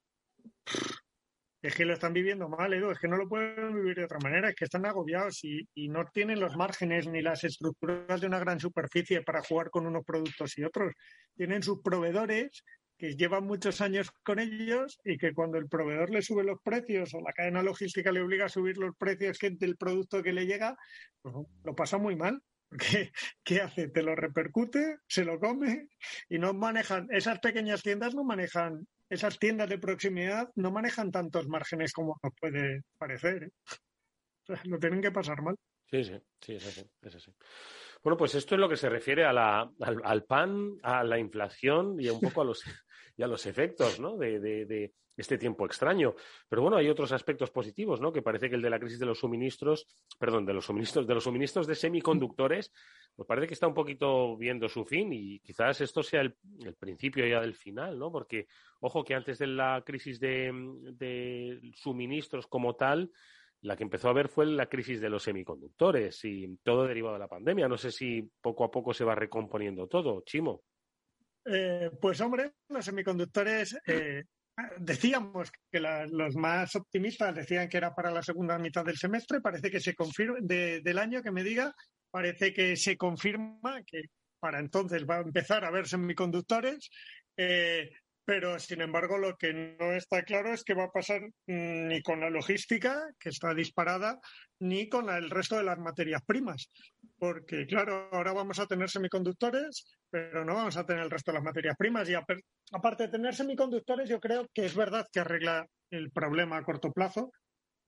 [1.64, 4.18] Es que lo están viviendo mal, Edu, es que no lo pueden vivir de otra
[4.22, 8.38] manera, es que están agobiados y, no tienen los márgenes ni las estructuras de una
[8.38, 10.92] gran superficie para jugar con unos productos y otros.
[11.34, 12.64] Tienen sus proveedores
[12.98, 17.14] que llevan muchos años con ellos y que cuando el proveedor le sube los precios
[17.14, 20.76] o la cadena logística le obliga a subir los precios del producto que le llega,
[21.22, 22.42] pues lo pasa muy mal.
[22.78, 23.10] ¿Qué,
[23.42, 23.88] ¿Qué, hace?
[23.88, 25.88] Te lo repercute, se lo come
[26.28, 31.48] y no manejan, esas pequeñas tiendas no manejan, esas tiendas de proximidad no manejan tantos
[31.48, 33.44] márgenes como nos puede parecer.
[33.44, 33.50] ¿eh?
[34.42, 35.56] O sea, lo tienen que pasar mal.
[35.90, 37.34] Sí, sí, sí, es así, es así.
[38.02, 41.18] Bueno, pues esto es lo que se refiere a la, al, al, pan, a la
[41.18, 42.64] inflación y un poco a los,
[43.16, 44.16] y a los efectos ¿no?
[44.16, 46.14] de, este tiempo extraño.
[46.48, 48.12] Pero bueno, hay otros aspectos positivos, ¿no?
[48.12, 49.86] Que parece que el de la crisis de los suministros,
[50.18, 52.72] perdón, de los suministros, de los suministros de semiconductores,
[53.14, 56.74] pues parece que está un poquito viendo su fin y quizás esto sea el, el
[56.74, 58.10] principio ya del final, ¿no?
[58.10, 58.48] Porque,
[58.80, 60.50] ojo, que antes de la crisis de,
[60.94, 63.12] de suministros como tal,
[63.64, 67.20] la que empezó a ver fue la crisis de los semiconductores y todo derivado de
[67.20, 67.66] la pandemia.
[67.66, 70.62] No sé si poco a poco se va recomponiendo todo, Chimo.
[71.46, 74.24] Eh, pues hombre, los semiconductores eh,
[74.78, 79.70] decíamos que los más optimistas decían que era para la segunda mitad del semestre, parece
[79.70, 81.74] que se confirma de, del año que me diga,
[82.10, 84.02] parece que se confirma que
[84.38, 86.88] para entonces va a empezar a haber semiconductores.
[87.36, 87.90] Eh,
[88.24, 92.20] pero sin embargo lo que no está claro es qué va a pasar ni con
[92.20, 94.18] la logística, que está disparada,
[94.60, 96.70] ni con el resto de las materias primas.
[97.18, 101.38] Porque claro, ahora vamos a tener semiconductores, pero no vamos a tener el resto de
[101.38, 102.08] las materias primas.
[102.08, 106.64] Y aparte de tener semiconductores, yo creo que es verdad que arregla el problema a
[106.64, 107.30] corto plazo,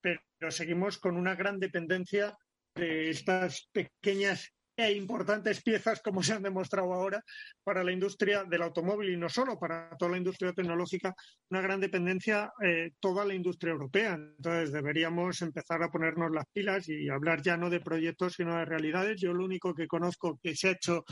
[0.00, 2.36] pero seguimos con una gran dependencia
[2.74, 7.24] de estas pequeñas e importantes piezas, como se han demostrado ahora,
[7.64, 11.14] para la industria del automóvil y no solo, para toda la industria tecnológica,
[11.50, 14.14] una gran dependencia eh, toda la industria europea.
[14.14, 18.66] Entonces deberíamos empezar a ponernos las pilas y hablar ya no de proyectos, sino de
[18.66, 19.20] realidades.
[19.20, 21.04] Yo lo único que conozco que se ha hecho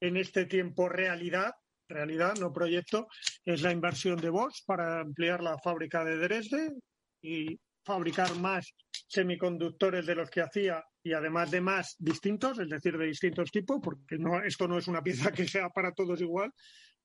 [0.00, 1.52] en este tiempo realidad
[1.90, 3.08] realidad, no proyecto,
[3.44, 6.72] es la inversión de Bosch para ampliar la fábrica de Dresde
[7.20, 8.72] y fabricar más
[9.08, 13.80] semiconductores de los que hacía y además de más distintos, es decir, de distintos tipos,
[13.82, 16.52] porque no, esto no es una pieza que sea para todos igual.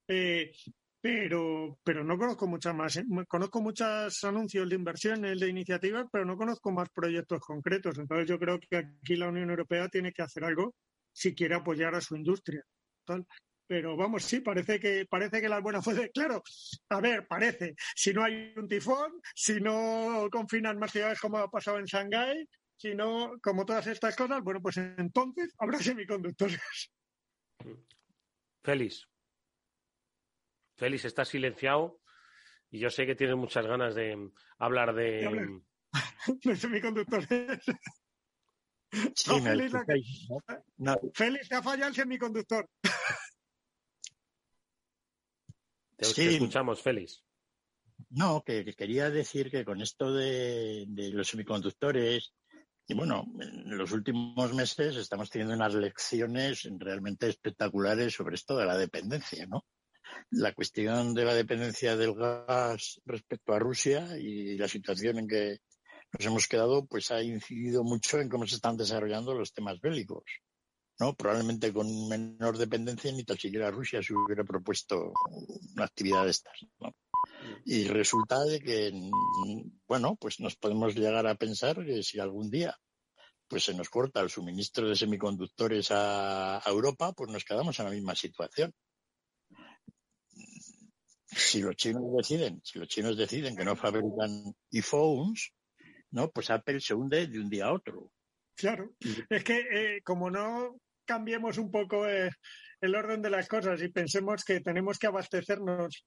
[0.08, 0.52] Eh,
[1.06, 2.98] pero, pero no conozco muchas más.
[2.98, 3.06] ¿eh?
[3.28, 8.00] Conozco muchos anuncios de inversiones, de iniciativas, pero no conozco más proyectos concretos.
[8.00, 10.74] Entonces yo creo que aquí la Unión Europea tiene que hacer algo
[11.14, 12.64] si quiere apoyar a su industria.
[13.68, 16.10] Pero vamos, sí, parece que, parece que las buenas fuerzas.
[16.12, 16.42] Claro,
[16.90, 17.76] a ver, parece.
[17.96, 22.48] Si no hay un tifón, si no confinan más ciudades como ha pasado en Shanghái,
[22.78, 26.60] si no, como todas estas cosas, bueno, pues entonces habrá semiconductores.
[28.64, 29.08] Félix.
[30.76, 32.02] Félix, está silenciado
[32.70, 35.62] y yo sé que tienes muchas ganas de hablar de.
[36.44, 37.62] de semiconductores.
[39.14, 40.64] Sí, no, Félix, la...
[40.78, 41.00] no.
[41.14, 42.70] Félix, te ha fallado el semiconductor.
[45.98, 46.28] Te, sí.
[46.28, 47.24] escuchamos, Félix.
[48.10, 52.34] No, que, que, quería decir que con esto de, de, los semiconductores,
[52.88, 58.66] y bueno, en los últimos meses estamos teniendo unas lecciones realmente espectaculares sobre esto de
[58.66, 59.66] la dependencia, ¿no?
[60.32, 65.60] la cuestión de la dependencia del gas respecto a Rusia y la situación en que
[66.14, 70.24] nos hemos quedado, pues ha incidido mucho en cómo se están desarrollando los temas bélicos.
[71.00, 71.14] ¿no?
[71.14, 75.12] Probablemente con menor dependencia ni tan siquiera Rusia se hubiera propuesto
[75.76, 76.54] una actividad de estas.
[76.80, 76.96] ¿no?
[77.66, 78.92] Y resulta de que,
[79.88, 82.76] bueno, pues nos podemos llegar a pensar que si algún día
[83.48, 87.86] pues se nos corta el suministro de semiconductores a, a Europa, pues nos quedamos en
[87.86, 88.74] la misma situación.
[91.28, 95.52] Si los chinos deciden, si los chinos deciden que no fabrican iPhones,
[96.12, 98.12] no, pues Apple se hunde de un día a otro.
[98.56, 98.96] Claro,
[99.30, 102.32] es que eh, como no cambiemos un poco eh,
[102.80, 106.06] el orden de las cosas y pensemos que tenemos que abastecernos,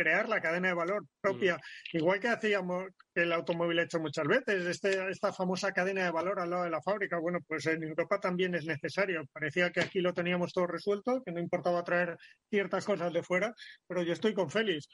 [0.00, 1.60] crear la cadena de valor propia,
[1.92, 6.48] igual que hacíamos el automóvil hecho muchas veces, este, esta famosa cadena de valor al
[6.48, 7.18] lado de la fábrica.
[7.18, 9.24] Bueno, pues en Europa también es necesario.
[9.30, 12.16] Parecía que aquí lo teníamos todo resuelto, que no importaba traer
[12.48, 13.52] ciertas cosas de fuera,
[13.86, 14.88] pero yo estoy con Félix.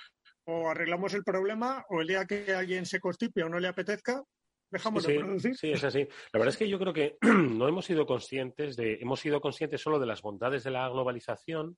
[0.44, 4.24] O arreglamos el problema, o el día que alguien se constipie o no le apetezca,
[4.70, 5.56] dejamos sí, de producir.
[5.56, 6.08] Sí, es así.
[6.32, 9.80] La verdad es que yo creo que no hemos sido conscientes de, hemos sido conscientes
[9.80, 11.76] solo de las bondades de la globalización,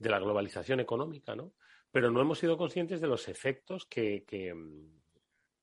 [0.00, 1.52] de la globalización económica, ¿no?
[1.92, 4.24] Pero no hemos sido conscientes de los efectos que,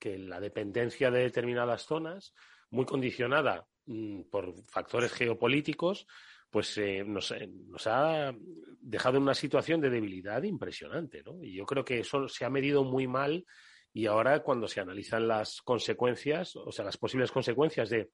[0.04, 2.34] la dependencia de determinadas zonas,
[2.70, 6.08] muy condicionada mm, por factores geopolíticos,
[6.50, 8.34] pues eh, nos, eh, nos, ha
[8.80, 11.44] dejado en una situación de debilidad impresionante, ¿no?
[11.44, 13.46] Y yo creo que eso se ha medido muy mal
[13.94, 18.12] y ahora cuando se analizan las consecuencias, o sea, las posibles consecuencias de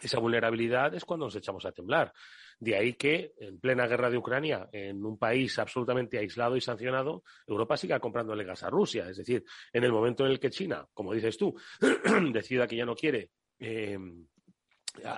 [0.00, 2.12] esa vulnerabilidad es cuando nos echamos a temblar.
[2.58, 7.22] De ahí que, en plena guerra de Ucrania, en un país absolutamente aislado y sancionado,
[7.46, 9.08] Europa siga comprándole gas a Rusia.
[9.10, 11.54] Es decir, en el momento en el que China, como dices tú,
[12.32, 13.98] decida que ya no quiere eh,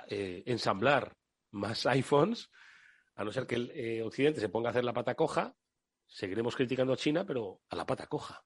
[0.09, 1.15] eh, ensamblar
[1.51, 2.49] más iPhones,
[3.15, 5.55] a no ser que el eh, Occidente se ponga a hacer la pata coja,
[6.07, 8.43] seguiremos criticando a China, pero a la pata coja.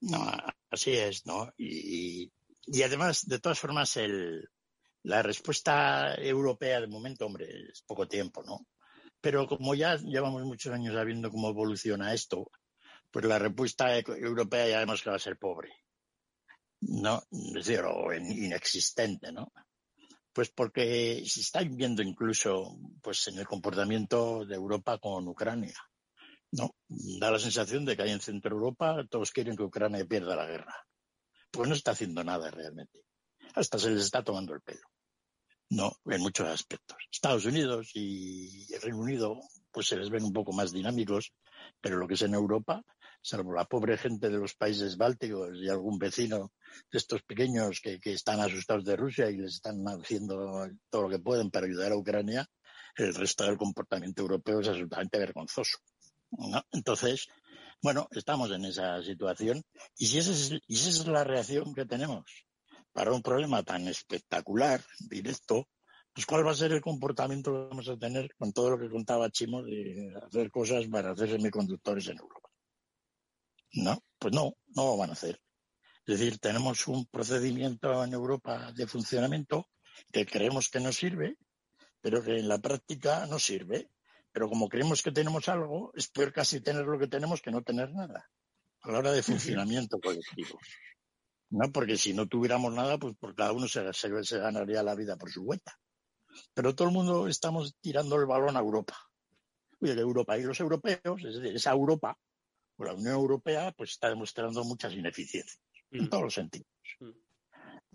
[0.00, 0.18] No,
[0.70, 1.52] así es, ¿no?
[1.56, 2.32] Y
[2.84, 4.48] además, de todas formas, el,
[5.04, 8.66] la respuesta europea de momento, hombre, es poco tiempo, ¿no?
[9.20, 12.50] Pero como ya llevamos muchos años sabiendo cómo evoluciona esto,
[13.10, 15.72] pues la respuesta europea ya vemos que va a ser pobre,
[16.80, 17.22] ¿no?
[17.30, 19.52] Es decir, o inexistente, ¿no?
[20.32, 25.74] Pues porque se está viendo incluso pues en el comportamiento de Europa con Ucrania.
[26.50, 26.74] ¿no?
[26.88, 30.46] Da la sensación de que ahí en Centro Europa todos quieren que Ucrania pierda la
[30.46, 30.74] guerra.
[31.50, 33.00] Pues no está haciendo nada realmente.
[33.54, 34.93] Hasta se les está tomando el pelo.
[35.74, 36.96] No, en muchos aspectos.
[37.10, 39.40] Estados Unidos y el Reino Unido
[39.72, 41.32] pues se les ven un poco más dinámicos,
[41.80, 42.80] pero lo que es en Europa,
[43.20, 46.52] salvo la pobre gente de los países bálticos y algún vecino
[46.92, 51.08] de estos pequeños que, que están asustados de Rusia y les están haciendo todo lo
[51.08, 52.46] que pueden para ayudar a Ucrania,
[52.94, 55.78] el resto del comportamiento europeo es absolutamente vergonzoso.
[56.30, 56.62] ¿no?
[56.70, 57.26] Entonces,
[57.82, 59.60] bueno, estamos en esa situación
[59.98, 62.22] y si, esa es, y esa es la reacción que tenemos
[62.94, 65.68] para un problema tan espectacular, directo,
[66.14, 68.88] pues cuál va a ser el comportamiento que vamos a tener con todo lo que
[68.88, 72.48] contaba Chimo de hacer cosas para hacer semiconductores en Europa.
[73.72, 75.40] No, pues no, no lo van a hacer.
[76.06, 79.68] Es decir, tenemos un procedimiento en Europa de funcionamiento
[80.12, 81.36] que creemos que nos sirve,
[82.00, 83.90] pero que en la práctica no sirve.
[84.30, 87.62] Pero como creemos que tenemos algo, es peor casi tener lo que tenemos que no
[87.62, 88.30] tener nada
[88.82, 90.60] a la hora de funcionamiento colectivo.
[91.54, 91.70] ¿No?
[91.70, 95.16] Porque si no tuviéramos nada, pues por cada uno se, se, se, ganaría la vida
[95.16, 95.78] por su cuenta.
[96.52, 98.96] Pero todo el mundo estamos tirando el balón a Europa.
[99.80, 102.18] Oye, Europa y los europeos, es decir, esa Europa,
[102.76, 105.98] o la Unión Europea, pues está demostrando muchas ineficiencias, mm.
[105.98, 106.66] en todos los sentidos.
[106.98, 107.10] Mm.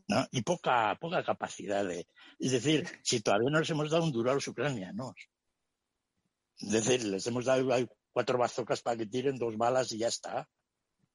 [0.08, 0.28] ¿no?
[0.32, 2.08] Y poca, poca capacidad de...
[2.40, 5.16] Es decir, si todavía no les hemos dado un duro a los ucranianos,
[6.58, 7.68] es decir, les hemos dado
[8.12, 10.50] cuatro bazocas para que tiren dos balas y ya está.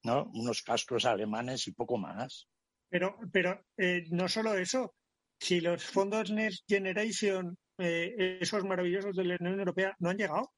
[0.04, 0.30] ¿No?
[0.34, 2.46] Unos cascos alemanes y poco más.
[2.88, 4.94] Pero, pero eh, no solo eso.
[5.40, 10.52] Si los fondos Next Generation, eh, esos maravillosos de la Unión Europea, no han llegado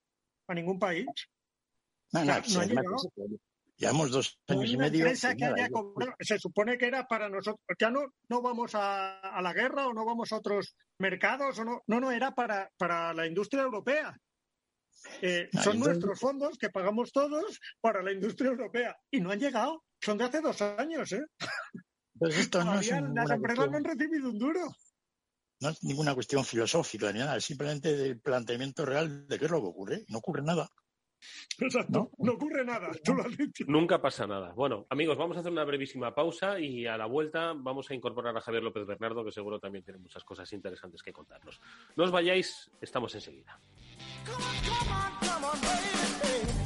[0.48, 1.06] a ningún país.
[2.12, 2.96] No, no, o sea, no han llegado.
[3.78, 5.04] Llevamos dos años y medio.
[5.04, 5.68] que haya
[6.20, 7.60] se supone que era para nosotros.
[7.78, 11.64] Ya no, no vamos a, a la guerra o no vamos a otros mercados o
[11.64, 11.82] no.
[11.86, 14.16] No, no, era para, para la industria europea.
[15.22, 19.84] Eh, son nuestros fondos que pagamos todos para la industria europea y no han llegado.
[20.00, 21.24] Son de hace dos años, ¿eh?
[22.18, 24.60] Pues esto no es, las ninguna empresas no han cuestión, recibido un duro.
[25.60, 29.50] no es ninguna cuestión filosófica ni nada, es simplemente del planteamiento real de qué es
[29.50, 30.04] lo que ocurre.
[30.08, 30.68] No ocurre nada.
[31.58, 32.10] Exacto.
[32.18, 32.90] No, ocurre nada.
[33.02, 33.64] Tú lo has dicho.
[33.66, 34.52] Nunca pasa nada.
[34.52, 38.36] Bueno, amigos, vamos a hacer una brevísima pausa y a la vuelta vamos a incorporar
[38.36, 41.60] a Javier López Bernardo, que seguro también tiene muchas cosas interesantes que contarnos.
[41.96, 43.58] No os vayáis, estamos enseguida.
[44.24, 46.65] Come on, come on, come on, baby.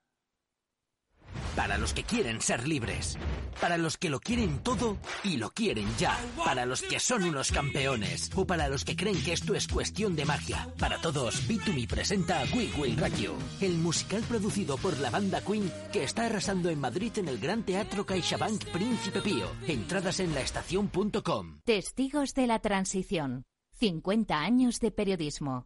[1.55, 3.17] Para los que quieren ser libres.
[3.59, 6.17] Para los que lo quieren todo y lo quieren ya.
[6.43, 8.29] Para los que son unos campeones.
[8.35, 10.67] O para los que creen que esto es cuestión de magia.
[10.79, 15.71] Para todos, B2Me presenta We Will Rock You, el musical producido por la banda Queen
[15.91, 19.47] que está arrasando en Madrid en el Gran Teatro CaixaBank Príncipe Pío.
[19.67, 21.59] Entradas en laestacion.com.
[21.65, 23.43] Testigos de la transición.
[23.79, 25.65] 50 años de periodismo.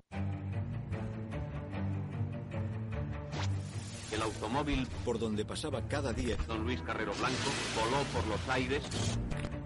[4.16, 8.82] El automóvil por donde pasaba cada día don Luis Carrero Blanco voló por los aires.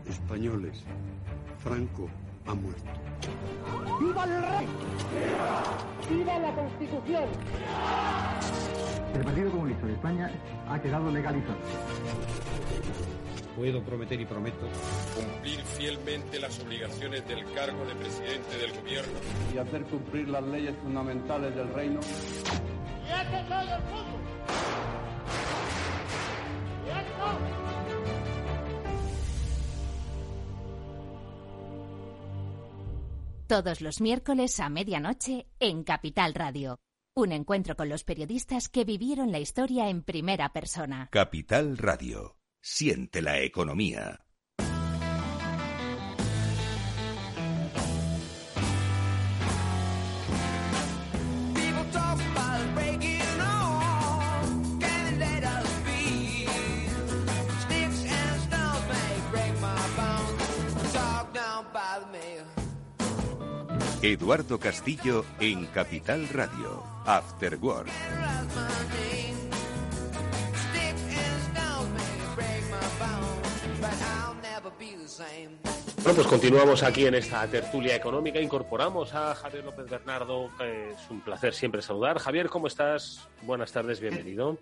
[0.10, 0.84] Españoles,
[1.60, 2.10] Franco
[2.47, 2.89] ha muerto.
[4.02, 4.68] ¡Viva el rey!
[6.10, 7.26] ¡Viva la Constitución!
[9.14, 10.32] El Partido Comunista de España
[10.68, 11.60] ha quedado legalizado.
[13.56, 14.68] Puedo prometer y prometo
[15.16, 19.20] cumplir fielmente las obligaciones del cargo de presidente del gobierno
[19.54, 22.00] y hacer cumplir las leyes fundamentales del reino.
[23.06, 24.29] ¡Y este todo el mundo!
[33.50, 36.78] Todos los miércoles a medianoche en Capital Radio.
[37.16, 41.10] Un encuentro con los periodistas que vivieron la historia en primera persona.
[41.12, 42.38] Capital Radio.
[42.62, 44.24] Siente la economía.
[64.02, 66.82] Eduardo Castillo en Capital Radio.
[67.06, 67.89] After Work.
[75.97, 78.39] Bueno, pues continuamos aquí en esta tertulia económica.
[78.39, 80.50] Incorporamos a Javier López Bernardo.
[80.62, 82.20] es un placer siempre saludar.
[82.20, 83.28] Javier, ¿cómo estás?
[83.41, 84.58] Buenas tardes, bienvenido.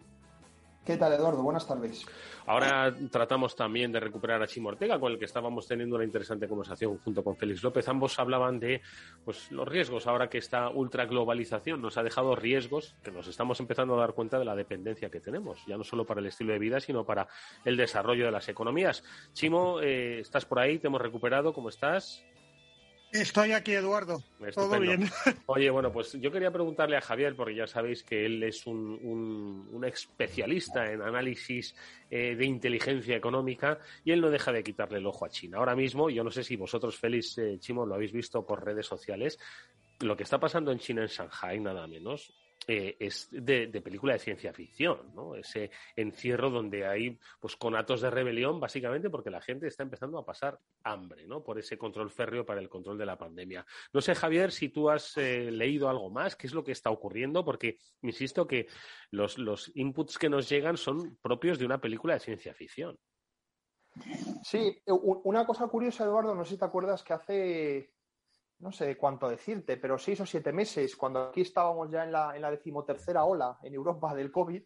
[0.88, 1.44] ¿Qué tal, Eduardo?
[1.44, 2.06] Buenas tardes.
[2.46, 6.48] Ahora tratamos también de recuperar a Chimo Ortega, con el que estábamos teniendo una interesante
[6.48, 7.86] conversación junto con Félix López.
[7.90, 8.82] Ambos hablaban de
[9.26, 10.08] pues, los riesgos.
[10.08, 14.40] Ahora que esta ultraglobalización nos ha dejado riesgos, que nos estamos empezando a dar cuenta
[14.40, 17.28] de la dependencia que tenemos, ya no solo para el estilo de vida, sino para
[17.66, 19.04] el desarrollo de las economías.
[19.34, 20.80] Chimo, eh, ¿estás por ahí?
[20.80, 21.52] ¿Te hemos recuperado?
[21.52, 22.24] ¿Cómo estás?
[23.12, 24.22] Estoy aquí, Eduardo.
[24.54, 25.10] Todo bien.
[25.48, 29.00] Oye, bueno, pues yo quería preguntarle a Javier, porque ya sabéis que él es un,
[29.02, 31.74] un- un especialista en análisis
[32.10, 35.58] eh, de inteligencia económica y él no deja de quitarle el ojo a China.
[35.58, 38.86] Ahora mismo, yo no sé si vosotros, Félix eh, Chimo, lo habéis visto por redes
[38.86, 39.40] sociales,
[40.02, 42.34] lo que está pasando en China, en Shanghai, nada menos.
[42.68, 45.36] Eh, es de, de película de ciencia ficción, ¿no?
[45.36, 50.26] Ese encierro donde hay pues conatos de rebelión, básicamente porque la gente está empezando a
[50.26, 51.44] pasar hambre, ¿no?
[51.44, 53.66] Por ese control férreo para el control de la pandemia.
[53.94, 56.92] No sé, Javier, si tú has eh, leído algo más, qué es lo que está
[56.92, 58.68] ocurriendo, porque insisto que
[59.12, 62.98] los, los inputs que nos llegan son propios de una película de ciencia ficción.
[64.44, 67.94] Sí, una cosa curiosa, Eduardo, no sé si te acuerdas que hace,
[68.60, 72.36] no sé cuánto decirte, pero seis o siete meses, cuando aquí estábamos ya en la,
[72.36, 74.64] en la decimotercera ola en Europa del COVID,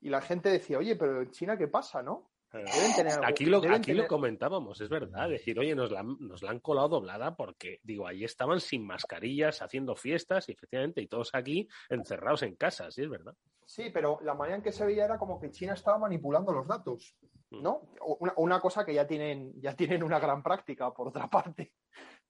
[0.00, 2.30] y la gente decía, oye, pero en China, ¿qué pasa, no?
[2.52, 5.28] Deben tener algo- Aquí, lo, deben aquí lo comentábamos, es verdad.
[5.28, 8.86] Decir, oye, nos la, han- nos la han colado doblada porque, digo, ahí estaban sin
[8.86, 13.34] mascarillas, haciendo fiestas, y efectivamente, y todos aquí encerrados en casa, sí, es verdad.
[13.66, 16.68] Sí, pero la manera en que se veía era como que China estaba manipulando los
[16.68, 17.16] datos,
[17.50, 17.88] ¿no?
[18.20, 21.72] Una, una cosa que ya tienen, ya tienen una gran práctica, por otra parte.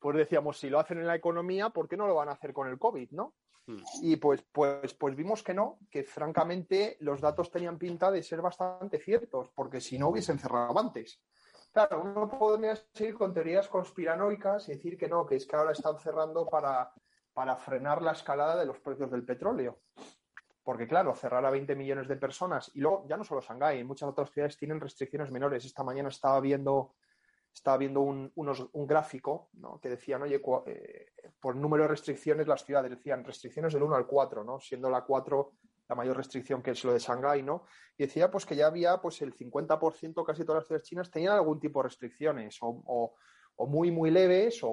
[0.04, 2.52] Pues decíamos, si lo hacen en la economía, ¿por qué no lo van a hacer
[2.52, 3.36] con el COVID, no?
[4.02, 8.42] Y pues, pues, pues vimos que no, que francamente los datos tenían pinta de ser
[8.42, 11.22] bastante ciertos, porque si no hubiesen cerrado antes.
[11.72, 15.72] Claro, uno podría seguir con teorías conspiranoicas y decir que no, que es que ahora
[15.72, 16.92] están cerrando para,
[17.32, 19.80] para frenar la escalada de los precios del petróleo.
[20.62, 24.10] Porque, claro, cerrar a 20 millones de personas y luego ya no solo Shanghái, muchas
[24.10, 25.64] otras ciudades tienen restricciones menores.
[25.64, 26.92] Esta mañana estaba viendo,
[27.54, 29.78] estaba viendo un, unos- un gráfico ¿no?
[29.80, 31.06] que decían, oye, eh,
[31.40, 34.58] por número de restricciones las ciudades decían restricciones del 1 al 4, ¿no?
[34.60, 35.52] siendo la 4
[35.88, 37.64] la mayor restricción que es lo de Shanghái, ¿no?
[37.98, 41.34] Y decía pues que ya había pues el 50%, casi todas las ciudades chinas tenían
[41.34, 43.14] algún tipo de restricciones, o, o-
[43.56, 44.68] o muy, muy leves, o-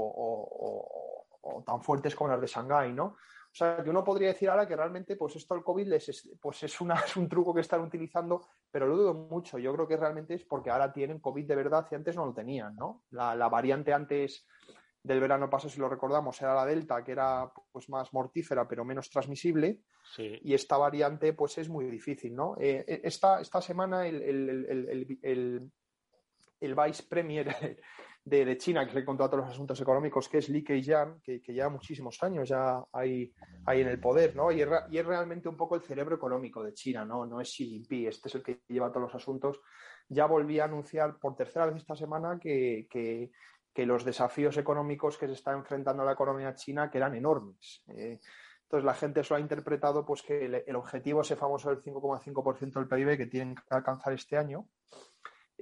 [1.44, 3.18] o tan fuertes como las de Shanghái, ¿no?
[3.52, 6.30] O sea, que uno podría decir ahora que realmente, pues esto del COVID les es,
[6.42, 9.58] pues es, una- es un truco que están utilizando, pero lo dudo mucho.
[9.60, 12.34] Yo creo que realmente es porque ahora tienen COVID de verdad y antes no lo
[12.34, 13.04] tenían, ¿no?
[13.12, 14.46] La, la variante antes
[15.04, 18.86] del verano pasado, si lo recordamos, era la Delta, que era pues más mortífera, pero
[18.86, 19.82] menos transmisible.
[20.16, 20.40] Sí.
[20.44, 22.56] Y esta variante, pues es muy difícil, ¿no?
[22.60, 25.72] Eh, eh, esta, esta semana el- el- el-
[26.62, 27.48] el vice premier
[28.24, 31.42] de, China, que es el que todos los asuntos económicos, que es Li Keqiang, que,
[31.42, 33.34] que lleva muchísimos años ya ahí,
[33.66, 34.52] ahí en el poder, ¿no?
[34.52, 37.26] Y es, y es realmente un poco el cerebro económico de China, ¿no?
[37.26, 39.60] No es Xi Jinping, este es el que lleva todos los asuntos.
[40.08, 43.32] Ya volví a anunciar por tercera vez esta semana que, que-
[43.74, 47.82] que los desafíos económicos que se está enfrentando la economía china que eran enormes.
[47.88, 48.20] Eh,
[48.64, 52.74] entonces la gente eso ha interpretado pues que el, el objetivo ese famoso del 5,5%
[52.74, 54.68] del PIB que tienen que alcanzar este año,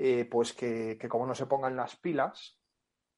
[0.02, 2.58] eh, pues que, que como no se pongan las pilas,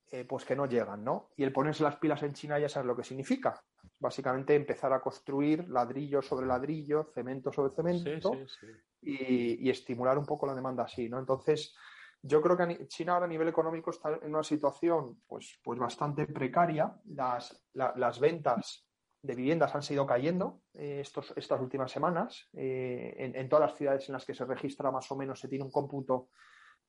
[0.10, 1.30] eh, pues que no llegan, ¿no?
[1.38, 3.62] Y el ponerse las pilas en China ya sabes lo que significa.
[4.00, 8.68] Básicamente empezar a construir ladrillo sobre ladrillo, cemento sobre cemento Sí, sí, sí.
[9.02, 11.20] y, y estimular un poco la demanda así, ¿no?
[11.20, 11.76] Entonces,
[12.24, 16.26] yo creo que China ahora a nivel económico está en una situación pues, pues bastante
[16.26, 17.00] precaria.
[17.06, 18.88] Las, la- las ventas
[19.22, 22.50] de viviendas han seguido cayendo eh, estos, estas últimas semanas.
[22.54, 25.48] Eh, en, en todas las ciudades en las que se registra más o menos se
[25.48, 26.30] tiene un cómputo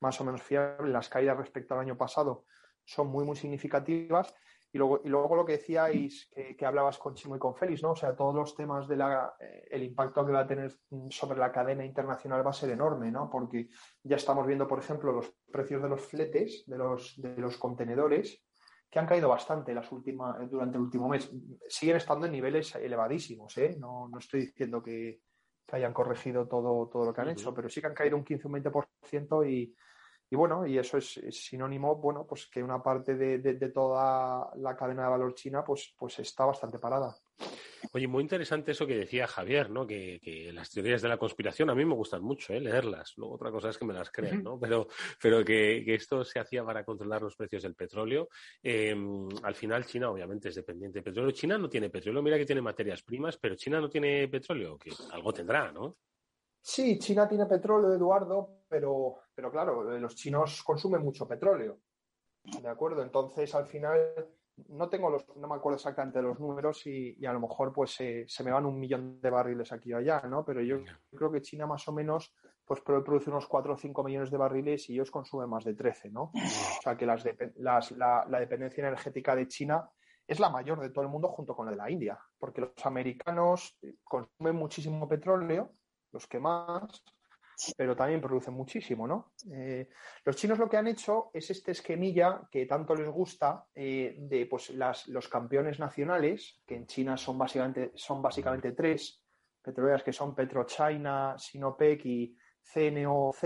[0.03, 0.93] más o menos fiable.
[0.93, 2.45] Las caídas respecto al año pasado
[2.85, 4.35] son muy, muy significativas.
[4.75, 7.83] Y luego, y luego lo que decíais, que, que hablabas con Chimo y con Félix,
[7.83, 7.91] ¿no?
[7.91, 9.03] O sea, todos los temas del
[9.71, 10.73] el impacto que va a tener
[11.11, 13.29] sobre la cadena internacional va a ser enorme, ¿no?
[13.31, 13.69] Porque
[14.03, 18.43] ya estamos viendo, por ejemplo, los precios de los fletes, de los, de los contenedores,
[18.91, 21.31] que han caído bastante las últimas, durante el último mes.
[21.69, 23.77] Siguen estando en niveles elevadísimos, ¿eh?
[23.79, 25.21] No, no estoy diciendo que,
[25.67, 28.25] que hayan corregido todo, todo lo que han hecho, pero sí que han caído un
[28.25, 29.75] 15 o un 20% y,
[30.33, 33.69] y bueno, y eso es, es sinónimo, bueno, pues que una parte de, de- de
[33.69, 37.15] toda la cadena de valor china, pues, pues está bastante parada.
[37.93, 39.87] Oye, muy interesante eso que decía Javier, ¿no?
[39.87, 42.61] Que, que las teorías de la conspiración a mí me gustan mucho, ¿eh?
[42.61, 43.13] Leerlas.
[43.19, 44.59] Luego otra cosa es que me las crean, ¿no?
[44.59, 44.89] Pero,
[45.21, 48.29] pero que, que esto se hacía para controlar los precios del petróleo.
[48.63, 48.97] Eh,
[49.43, 51.33] al final China obviamente es dependiente de petróleo.
[51.33, 54.91] China no tiene petróleo, mira que tiene materias primas, pero China no tiene petróleo, que
[55.11, 55.99] algo tendrá, ¿no?
[56.65, 61.81] Sí, China tiene petróleo, Eduardo, pero, pero claro, eh, los chinos consumen mucho petróleo.
[62.45, 63.03] ¿De acuerdo?
[63.03, 63.99] Entonces, al final,
[64.69, 67.73] no tengo los, no me acuerdo exactamente de los números y, y a lo mejor
[67.73, 70.45] pues eh, se me van un millón de barriles aquí o allá, ¿no?
[70.45, 70.79] Pero yo
[71.13, 72.35] creo que China más o menos
[72.65, 76.11] pues producir unos 4 o 5 millones de barriles y ellos consumen más de 13,
[76.11, 76.31] ¿no?
[76.35, 77.25] O sea que las
[77.57, 79.91] las- la, la dependencia energética de China
[80.27, 82.87] es la mayor de todo el mundo junto con la de la India, porque los
[82.87, 85.73] americanos consumen muchísimo petróleo,
[86.13, 87.03] los que más,
[87.77, 89.33] pero también producen muchísimo, ¿no?
[89.53, 89.89] Eh,
[90.25, 94.47] los chinos lo que han hecho es este esquemilla que tanto les gusta eh, de
[94.47, 99.23] pues, las, los campeones nacionales, que en China son básicamente, son básicamente tres
[99.63, 103.45] petroleras que son PetroChina, Sinopec y CNOC.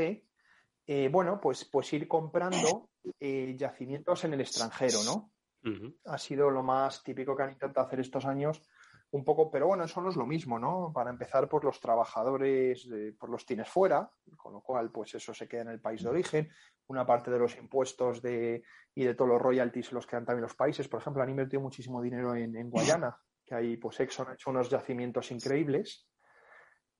[0.87, 2.91] eh, bueno, pues, pues ir comprando
[3.21, 5.33] eh, yacimientos en el extranjero, ¿no?
[6.05, 8.63] Ha sido lo más típico que han intentado hacer estos años
[9.11, 10.93] un poco, pero bueno, eso no es lo mismo, ¿no?
[10.93, 15.33] Para empezar, por los trabajadores, eh, pues los tienes fuera, con lo cual, pues eso
[15.33, 16.49] se queda en el país de origen.
[16.89, 18.63] Una parte de los impuestos de,
[18.95, 20.89] y de todos los royalties los quedan también los países.
[20.89, 24.51] Por ejemplo, han invertido muchísimo dinero en, en Guayana, que ahí, pues Exxon ha hecho
[24.51, 26.09] unos yacimientos increíbles.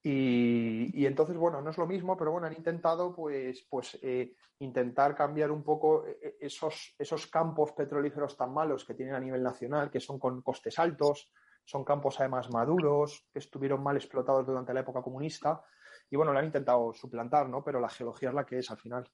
[0.03, 4.35] Y, y entonces, bueno, no es lo mismo, pero bueno, han intentado, pues, pues eh,
[4.61, 9.43] intentar cambiar un poco eh, esos, esos campos petrolíferos tan malos que tienen a nivel
[9.43, 11.33] nacional, que son con costes altos,
[11.67, 15.63] son campos además maduros, que estuvieron mal explotados durante la época comunista.
[16.09, 17.63] Y bueno, lo han intentado suplantar, ¿no?
[17.65, 19.11] Pero la geología es la que es al final.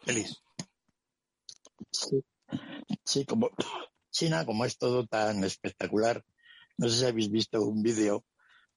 [0.00, 0.42] Feliz.
[1.90, 2.24] Sí.
[3.04, 3.50] sí, como
[4.10, 6.24] China, como es todo tan espectacular,
[6.78, 8.24] no sé si habéis visto un vídeo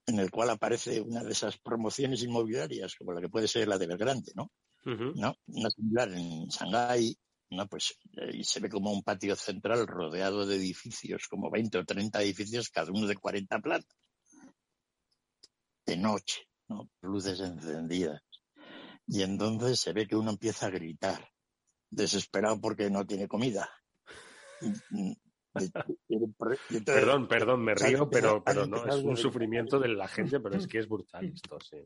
[0.06, 3.78] en el cual aparece una de esas promociones inmobiliarias, como la que puede ser la
[3.78, 4.50] de Belgrande, ¿no?
[4.84, 5.34] ¿No?
[5.46, 7.14] Una similar en Shanghái,
[7.50, 7.66] ¿no?
[7.66, 12.22] Pues eh, se ve como un patio central rodeado de edificios, como 20 o 30
[12.22, 13.96] edificios, cada uno de 40 plantas.
[15.86, 16.90] De noche, ¿no?
[17.00, 18.22] Luces encendidas.
[19.06, 21.30] Y entonces se ve que uno empieza a gritar,
[21.90, 23.70] desesperado porque no tiene comida.
[26.84, 30.66] Perdón, perdón, me río, pero, pero no, es un sufrimiento de la gente, pero es
[30.66, 31.78] que es brutal esto, sí.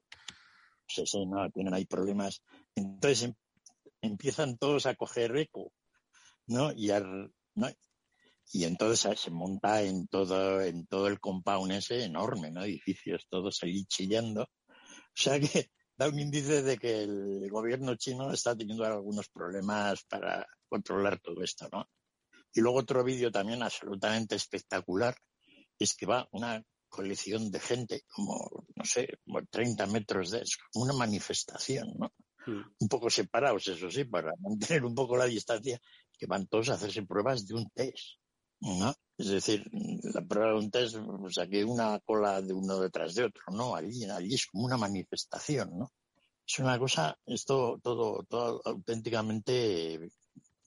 [0.87, 2.43] Sí, no, tienen ahí problemas.
[2.75, 3.35] Entonces em-
[4.03, 5.73] empiezan todos a coger eco,
[6.47, 6.73] ¿no?
[6.73, 6.89] Y,
[7.55, 7.69] ¿no?
[8.53, 12.65] y entonces se monta en todo, en todo el compound ese enorme, ¿no?
[12.65, 14.43] Edificios todos ahí chillando.
[14.43, 20.05] O sea que da un índice de que el gobierno chino está teniendo algunos problemas
[20.05, 21.89] para controlar todo esto, ¿no?
[22.55, 25.17] Y luego otro vídeo también absolutamente espectacular
[25.79, 30.59] es que va una colección de gente, como, no sé, como 30 metros de es
[30.71, 32.13] como una manifestación, ¿no?
[32.47, 35.81] Un poco separados, eso sí, para mantener un poco la distancia,
[36.19, 38.19] que van todos a hacerse pruebas de un test,
[38.61, 38.95] ¿no?
[39.19, 39.65] Es decir,
[40.15, 43.75] la prueba de un test, pues aquí una cola de uno detrás de otro, ¿no?
[43.77, 45.93] Allí, allí es como una manifestación, ¿no?
[46.47, 50.11] Es una cosa, es todo, todo, todo auténticamente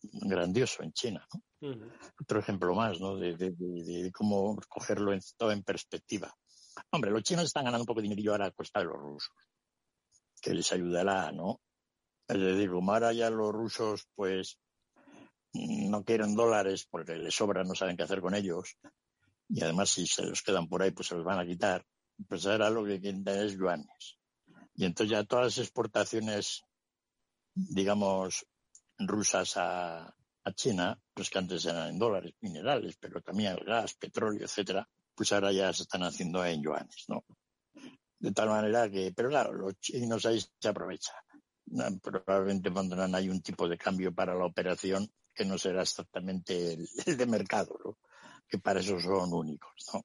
[0.04, 1.42] grandioso en China, ¿no?
[2.22, 3.16] Otro ejemplo más, ¿no?
[3.18, 6.34] De, de- de- de cómo cogerlo en, todo en perspectiva.
[6.92, 9.34] Hombre, los chinos están ganando un poco de dinerillo ahora a costa de los rusos,
[10.46, 11.60] que les ayudará, ¿no?
[12.28, 14.60] Es decir, como ahora ya los rusos, pues,
[15.54, 18.78] no quieren dólares porque les sobran, no saben qué hacer con ellos,
[19.50, 21.84] y además si se los quedan por ahí, pues se los van a quitar,
[22.28, 24.20] pues ahora lo que quieren tener es yuanes.
[24.76, 26.62] Y entonces ya todas las exportaciones,
[27.56, 28.46] digamos,
[29.00, 30.14] rusas a,
[30.54, 35.32] China, pues que antes eran en dólares minerales, pero también el gas, petróleo, etcétera, pues
[35.34, 37.26] ahora ya se están haciendo en yuanes, ¿no?
[38.26, 41.16] De tal manera que, pero claro, los chinos ahí se aprovechan.
[42.02, 46.88] Probablemente pondrán ahí un tipo de cambio para la operación que no será exactamente el,
[47.06, 47.98] el de mercado, ¿no?
[48.48, 50.02] que para eso son únicos, ¿no?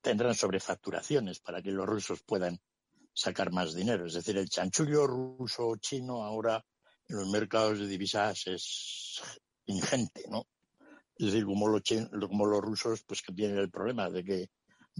[0.00, 2.58] Tendrán sobrefacturaciones para que los rusos puedan
[3.14, 4.06] sacar más dinero.
[4.06, 6.64] Es decir, el chanchullo ruso-chino ahora
[7.08, 9.22] en los mercados de divisas es
[9.66, 10.46] ingente, ¿no?
[11.16, 14.50] Es decir, como los, chin- como los rusos, pues que tienen el problema de que,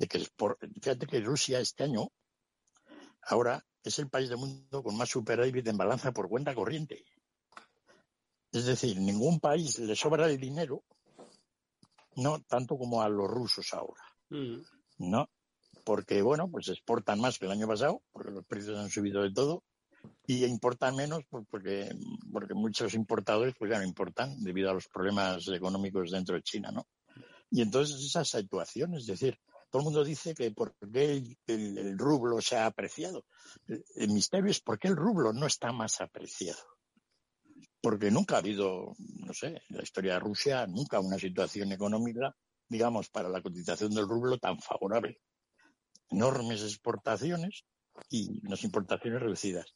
[0.01, 2.11] de que por- fíjate que Rusia este año
[3.25, 7.05] ahora es el país del mundo con más superávit en balanza por cuenta corriente.
[8.51, 10.85] Es decir, ningún país le sobra el dinero,
[12.17, 14.03] no tanto como a los rusos ahora,
[14.99, 15.29] ¿no?
[15.85, 19.33] Porque, bueno, pues exportan más que el año pasado, porque los precios han subido de
[19.33, 19.65] todo,
[20.27, 21.91] y importan menos pues, porque,
[22.33, 26.71] porque muchos importadores pues ya no importan debido a los problemas económicos dentro de China,
[26.73, 26.87] ¿no?
[27.51, 29.39] Y entonces esa situación, es decir,
[29.71, 33.25] todo el mundo dice que por qué el, rublo se ha apreciado.
[33.95, 36.59] El, misterio es por qué el rublo no está más apreciado.
[37.81, 42.35] Porque nunca ha habido, no sé, en la historia de Rusia, nunca una situación económica,
[42.69, 45.21] digamos, para la cotización del rublo tan favorable.
[46.11, 47.65] Enormes exportaciones
[48.11, 49.73] y unas importaciones reducidas.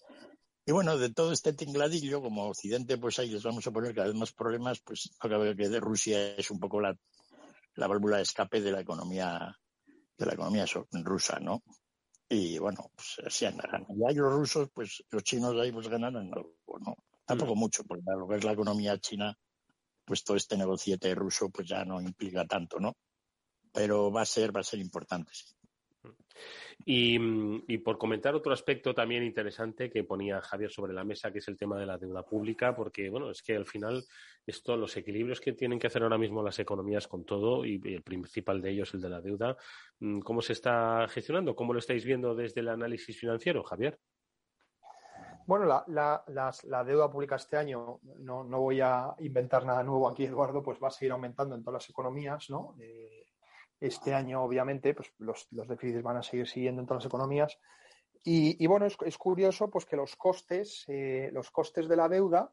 [0.66, 4.08] Y bueno, de todo este tingladillo, como Occidente, pues ahí les vamos a poner cada
[4.08, 6.96] vez más problemas, pues no cabe que de Rusia es un poco la,
[7.74, 9.56] la válvula de escape de la economía
[10.16, 11.62] de la economía rusa, ¿no?
[12.28, 13.86] Y bueno, pues así andarán.
[13.88, 16.96] Y ahí los rusos, pues los chinos ahí pues ganarán algo, ¿no?
[17.24, 19.36] Tampoco mucho, porque lo que es la economía china,
[20.04, 22.96] pues todo este negociete ruso pues ya no implica tanto, ¿no?
[23.72, 25.54] Pero va a ser, va a ser importante, sí.
[26.84, 31.32] Y, mm, y por comentar otro aspecto también interesante que ponía Javier sobre la mesa,
[31.32, 34.04] que es el tema de la deuda pública, porque bueno, es que al final
[34.46, 38.02] esto, los equilibrios que tienen que hacer ahora mismo las economías con todo, y el
[38.02, 39.56] principal de ellos, el de la deuda,
[40.00, 41.54] mm, ¿cómo se está gestionando?
[41.54, 43.98] ¿Cómo lo estáis viendo desde el análisis financiero, Javier?
[45.46, 45.84] Bueno, la,
[46.28, 50.62] la- la deuda pública este año, no, no voy a inventar nada nuevo aquí, Eduardo,
[50.62, 52.74] pues va a seguir aumentando en todas las economías, ¿no?
[52.80, 53.23] Eh,
[53.80, 57.58] Este año, obviamente, pues los, los déficits van a seguir siguiendo en todas las economías.
[58.22, 62.08] Y, y bueno, es, es curioso pues que los costes, eh, los costes de la
[62.08, 62.52] deuda,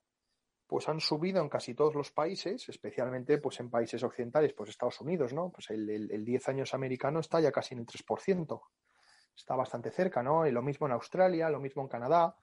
[0.68, 5.02] pues han subido en casi todos los países, especialmente pues en países occidentales, pues Estados
[5.02, 5.50] Unidos, ¿no?
[5.50, 8.62] Pues el, el, el 10 años americano está ya casi en el 3%.
[9.36, 10.46] Está bastante cerca, ¿no?
[10.46, 12.36] Y lo mismo en Australia, lo mismo en Canadá.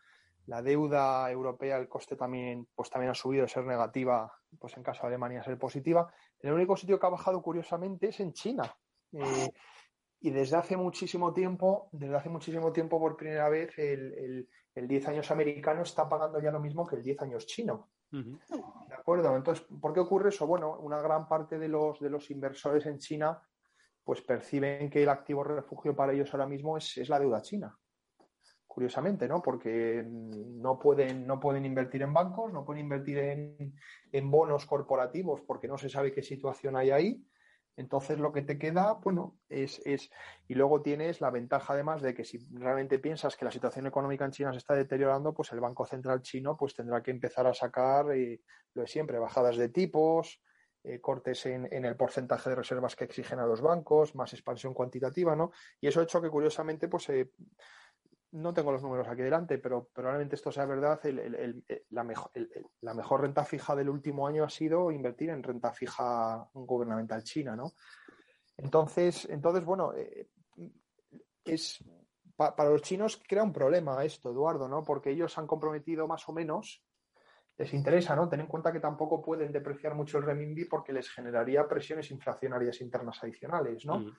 [0.46, 4.82] La deuda europea, el coste también, pues también ha subido de ser negativa, pues en
[4.82, 6.12] caso de Alemania ser positiva.
[6.40, 8.64] El único sitio que ha bajado curiosamente es en China.
[9.12, 9.50] Eh,
[10.20, 14.88] y desde hace muchísimo tiempo, desde hace muchísimo tiempo, por primera vez, el, el, el
[14.88, 17.90] 10 años americano está pagando ya lo mismo que el 10 años chino.
[18.10, 19.36] ¿De acuerdo?
[19.36, 20.46] Entonces, ¿por qué ocurre eso?
[20.46, 23.40] Bueno, una gran parte de los, de los inversores en China
[24.02, 27.78] pues perciben que el activo refugio para ellos ahora mismo es, es la deuda china.
[28.78, 29.42] Curiosamente, ¿no?
[29.42, 35.66] Porque no pueden, no pueden invertir en bancos, no pueden invertir en, bonos corporativos porque
[35.66, 37.26] no se sabe qué situación hay ahí.
[37.76, 40.12] Entonces lo que te queda, bueno, es, es,
[40.46, 44.24] y luego tienes la ventaja además de que si realmente piensas que la situación económica
[44.24, 47.54] en China se está deteriorando, pues el Banco Central chino pues tendrá que empezar a
[47.54, 48.42] sacar eh,
[48.74, 50.40] lo de siempre, bajadas de tipos,
[50.84, 54.72] eh, cortes en, en, el porcentaje de reservas que exigen a los bancos, más expansión
[54.72, 55.50] cuantitativa, ¿no?
[55.80, 57.32] Y eso ha hecho que curiosamente, pues eh,
[58.32, 63.44] no tengo los números aquí delante, pero probablemente esto sea verdad, el, la, mejor, renta
[63.44, 67.72] fija del último año ha sido invertir en renta fija gubernamental china, ¿no?
[68.56, 70.28] Entonces, entonces bueno, eh,
[71.44, 71.82] es
[72.36, 74.84] pa, para los chinos crea un problema esto, Eduardo, ¿no?
[74.84, 76.84] Porque ellos han comprometido más o menos,
[77.56, 78.28] les interesa, ¿no?
[78.28, 82.80] Ten en cuenta que tampoco pueden depreciar mucho el renminbi porque les generaría presiones inflacionarias
[82.80, 84.00] internas adicionales, ¿no?
[84.00, 84.16] Mm.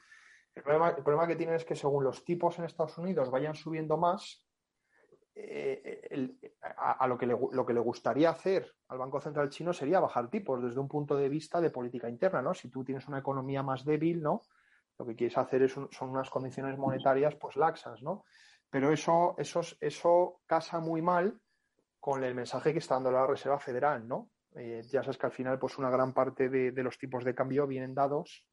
[0.60, 4.46] El problema, que tienen es que según los tipos en Estados Unidos vayan subiendo más,
[5.36, 6.38] eh,
[6.78, 10.30] a, lo, que le, lo que le gustaría hacer al Banco Central chino sería bajar
[10.30, 12.54] tipos desde un punto de vista de política interna, ¿no?
[12.54, 14.42] Si tú tienes una economía más débil, ¿no?
[14.98, 18.26] Lo que quieres hacer es son unas condiciones monetarias pues laxas, ¿no?
[18.70, 21.40] Pero eso, eso, eso casa muy mal
[22.00, 24.30] con el mensaje que está dando la Reserva Federal, ¿no?
[24.56, 27.66] Eh, ya sabes que al final, pues una gran parte de los tipos de cambio
[27.66, 28.46] vienen dados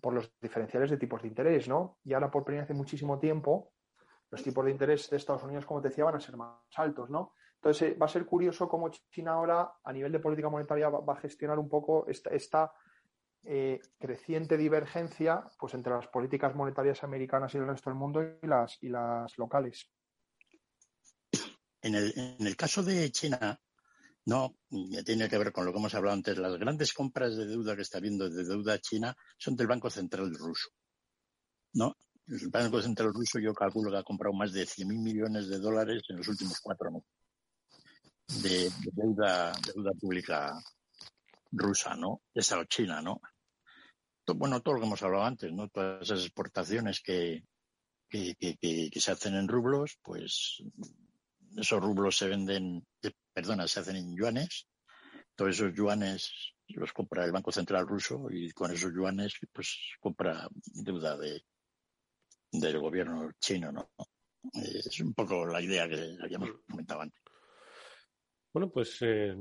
[0.00, 1.98] por los diferenciales de tipos de interés, ¿no?
[2.04, 3.72] Y ahora por primera vez en muchísimo tiempo,
[4.30, 7.10] los tipos de interés de Estados Unidos, como te decía, van a ser más altos,
[7.10, 7.34] ¿no?
[7.56, 11.00] Entonces eh, va a ser curioso cómo China ahora, a nivel de política monetaria, va,
[11.00, 12.72] va a gestionar un poco esta, esta
[13.44, 18.46] eh, creciente divergencia pues, entre las políticas monetarias americanas y el resto del mundo y
[18.46, 19.90] las, y las locales.
[21.82, 23.60] En el, en el caso de China,
[24.24, 24.56] no,
[25.04, 26.38] tiene que ver con lo que hemos hablado antes.
[26.38, 30.32] Las grandes compras de deuda que está habiendo de deuda china son del Banco Central
[30.34, 30.70] ruso.
[31.74, 31.96] ¿No?
[32.28, 36.02] El Banco Central ruso yo calculo que ha comprado más de 100.000 millones de dólares
[36.08, 37.08] en los últimos cuatro meses
[38.40, 40.52] de, de deuda, deuda pública
[41.50, 42.22] rusa, ¿no?
[42.32, 43.20] Esa China, ¿no?
[44.26, 45.68] Bueno, todo lo que hemos hablado antes, ¿no?
[45.68, 47.44] Todas esas exportaciones que,
[48.08, 48.56] que, que,
[48.90, 50.62] que se hacen en rublos, pues
[51.56, 52.86] esos rublos se venden,
[53.32, 54.68] perdona, se hacen en yuanes.
[55.34, 60.48] Todos esos yuanes los compra el Banco Central ruso y con esos yuanes pues compra
[60.52, 61.42] deuda de,
[62.50, 63.90] del gobierno chino, ¿no?
[64.54, 67.22] Es un poco la idea que habíamos comentado antes.
[68.52, 69.34] Bueno, pues eh,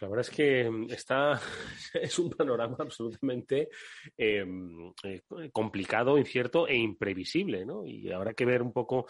[0.00, 1.40] la verdad es que está
[1.94, 3.70] es un panorama absolutamente
[4.16, 4.44] eh,
[5.04, 7.86] eh, complicado, incierto e imprevisible, ¿no?
[7.86, 9.06] Y habrá que ver un poco,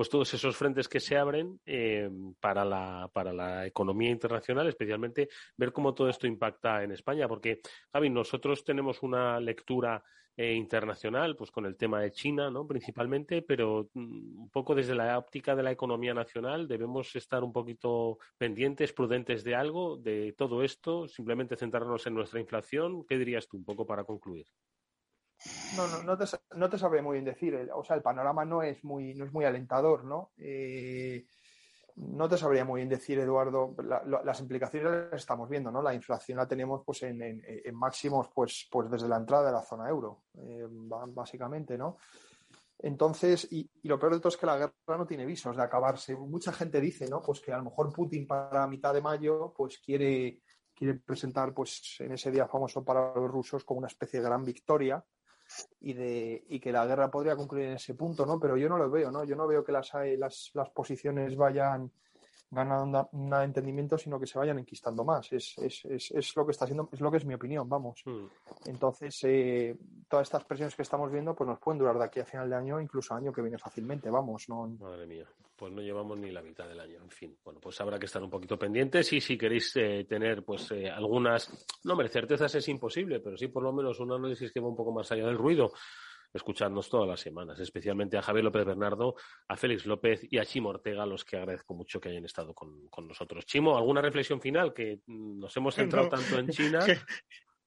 [0.00, 2.08] pues todos esos frentes que se abren eh,
[2.40, 5.28] para la para la economía internacional, especialmente
[5.58, 7.60] ver cómo todo esto impacta en España, porque
[7.92, 10.02] Javi, nosotros tenemos una lectura
[10.38, 12.66] eh, internacional, pues con el tema de China, ¿no?
[12.66, 17.52] Principalmente, pero mm, un poco desde la óptica de la economía nacional debemos estar un
[17.52, 23.04] poquito pendientes, prudentes de algo, de todo esto, simplemente centrarnos en nuestra inflación.
[23.04, 24.46] ¿Qué dirías tú un poco para concluir?
[25.76, 26.24] No, no, no te,
[26.56, 27.70] no te sabré muy bien decir.
[27.74, 30.32] O sea, el panorama no es muy, no es muy alentador, ¿no?
[30.36, 31.24] Eh,
[31.96, 35.82] no te sabría muy bien decir, Eduardo, la, la, las implicaciones las estamos viendo, ¿no?
[35.82, 39.52] La inflación la tenemos pues en, en, en máximos pues, pues desde la entrada de
[39.52, 41.96] la zona euro, eh, básicamente, ¿no?
[42.78, 45.62] Entonces, y, y, lo peor de todo es que la guerra no tiene visos de
[45.62, 46.16] acabarse.
[46.16, 47.20] Mucha gente dice, ¿no?
[47.20, 50.40] Pues que a lo mejor Putin para mitad de mayo, pues quiere,
[50.74, 54.42] quiere presentar, pues en ese día famoso para los rusos como una especie de gran
[54.44, 55.04] victoria
[55.80, 58.38] y de y que la guerra podría concluir en ese punto, ¿no?
[58.38, 59.24] Pero yo no lo veo, ¿no?
[59.24, 61.90] Yo no veo que las, las, las posiciones vayan
[62.50, 65.32] ganando nada de entendimiento, sino que se vayan enquistando más.
[65.32, 68.02] Es, es, es, es lo que está haciendo, es lo que es mi opinión, vamos.
[68.04, 68.26] Hmm.
[68.66, 69.76] Entonces, eh,
[70.08, 72.56] todas estas presiones que estamos viendo, pues nos pueden durar de aquí a final de
[72.56, 74.48] año, incluso año que viene fácilmente, vamos.
[74.48, 75.26] No, Madre mía,
[75.56, 76.98] pues no llevamos ni la mitad del año.
[77.02, 80.44] En fin, bueno, pues habrá que estar un poquito pendientes y si queréis eh, tener
[80.44, 84.50] pues eh, algunas, no, hombre, certezas es imposible, pero sí por lo menos un análisis
[84.52, 85.72] que va un poco más allá del ruido.
[86.32, 89.16] Escuchadnos todas las semanas, especialmente a Javier López Bernardo,
[89.48, 92.86] a Félix López y a Chimo Ortega, los que agradezco mucho que hayan estado con,
[92.88, 93.46] con nosotros.
[93.46, 94.72] Chimo, ¿alguna reflexión final?
[94.72, 96.78] Que mm, nos hemos centrado No, tanto en China.
[96.86, 96.98] que-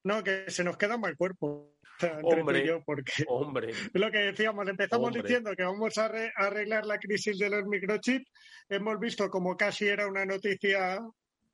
[0.06, 1.76] no, que se nos queda mal cuerpo.
[2.24, 3.68] Hombre, yo, porque hombre.
[3.94, 5.22] lo que decíamos, empezamos Hombre.
[5.24, 8.30] diciendo que vamos a arre- a arreglar la crisis de los microchips.
[8.68, 11.00] Hemos visto como casi era una noticia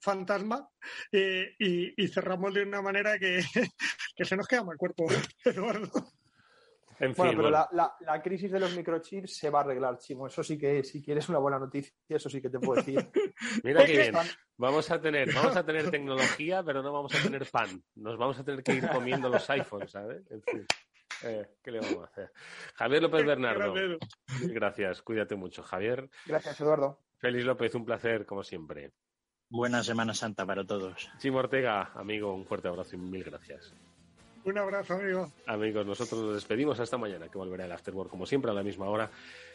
[0.02, 0.68] fantasma
[1.12, 3.42] eh, y, y cerramos de una manera que,
[4.16, 5.08] que se nos queda mal cuerpo,
[5.44, 5.92] Eduardo.
[7.00, 7.50] En Bueno, fin, pero bueno.
[7.52, 10.28] La, la- la crisis de los microchips se va a arreglar, Chimo.
[10.28, 13.10] Eso sí que, si quieres una buena noticia, eso sí que te puedo decir.
[13.64, 14.16] Mira qué bien.
[14.58, 17.82] Vamos a tener, vamos a tener tecnología, pero no vamos a tener pan.
[17.96, 20.30] Nos vamos a tener que ir comiendo los iPhones, ¿sabes?
[20.30, 20.66] En fin.
[21.24, 22.32] Eh, ¿Qué le vamos a hacer?
[22.76, 23.74] Javier López Bernardo.
[24.44, 26.10] Gracias, cuídate mucho, Javier.
[26.26, 27.02] Gracias, Eduardo.
[27.18, 28.92] Félix López, un placer, como siempre.
[29.50, 31.10] Buena Semana Santa para todos.
[31.18, 33.74] Chimo Ortega, amigo, un fuerte abrazo y mil gracias.
[34.46, 35.32] Un abrazo, amigo.
[35.48, 38.88] Amigos, nosotros nos despedimos hasta mañana, que volverá el Afterwork como siempre a la misma
[38.88, 39.10] hora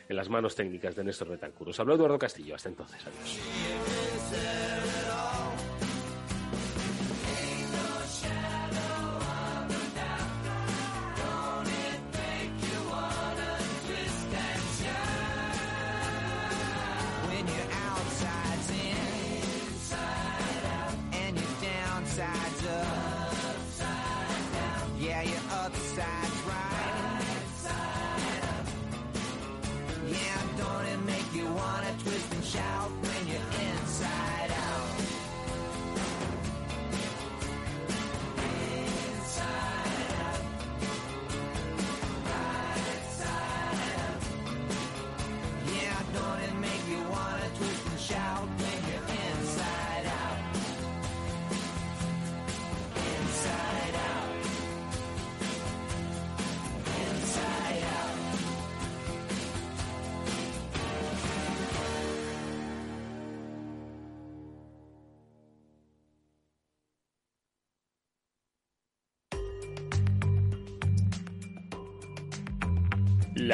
[0.09, 1.70] en las manos técnicas de Néstor Betancur.
[1.70, 2.55] Os habló Eduardo Castillo.
[2.55, 3.41] Hasta entonces, adiós.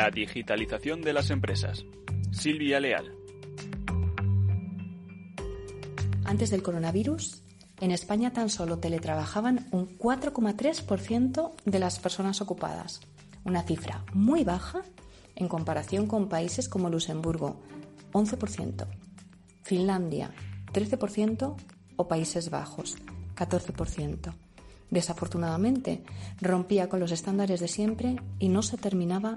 [0.01, 1.85] La digitalización de las empresas.
[2.33, 3.15] Silvia Leal.
[6.25, 7.43] Antes del coronavirus,
[7.83, 13.03] en España tan solo teletrabajaban un 4,3% de las personas ocupadas,
[13.45, 14.81] una cifra muy baja
[15.37, 17.61] en comparación con países como Luxemburgo,
[18.15, 18.87] 11%,
[19.65, 20.31] Finlandia,
[20.73, 21.57] 13%
[21.97, 22.97] o Países Bajos,
[23.37, 24.33] 14%.
[24.89, 26.03] Desafortunadamente,
[26.41, 29.37] rompía con los estándares de siempre y no se terminaba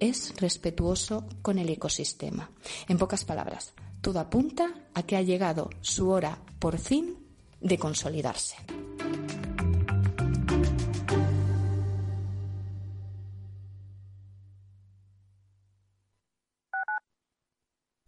[0.00, 2.50] es respetuoso con el ecosistema.
[2.88, 7.16] En pocas palabras, todo apunta a que ha llegado su hora, por fin,
[7.60, 8.56] de consolidarse.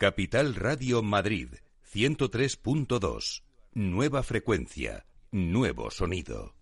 [0.03, 1.49] Capital Radio Madrid,
[1.95, 3.45] 103.2.
[3.75, 6.62] Nueva frecuencia, nuevo sonido.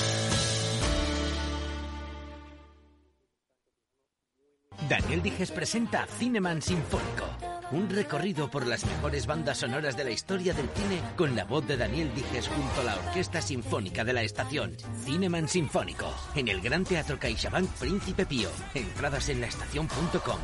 [4.91, 7.25] Daniel Dijes presenta Cineman Sinfónico.
[7.71, 11.65] Un recorrido por las mejores bandas sonoras de la historia del cine con la voz
[11.65, 14.75] de Daniel Dijes junto a la Orquesta Sinfónica de la Estación.
[15.05, 16.13] Cineman Sinfónico.
[16.35, 18.49] En el Gran Teatro CaixaBank Príncipe Pío.
[18.73, 20.39] Entradas en laestacion.com.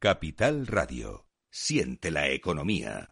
[0.00, 1.28] Capital Radio.
[1.48, 3.11] Siente la economía.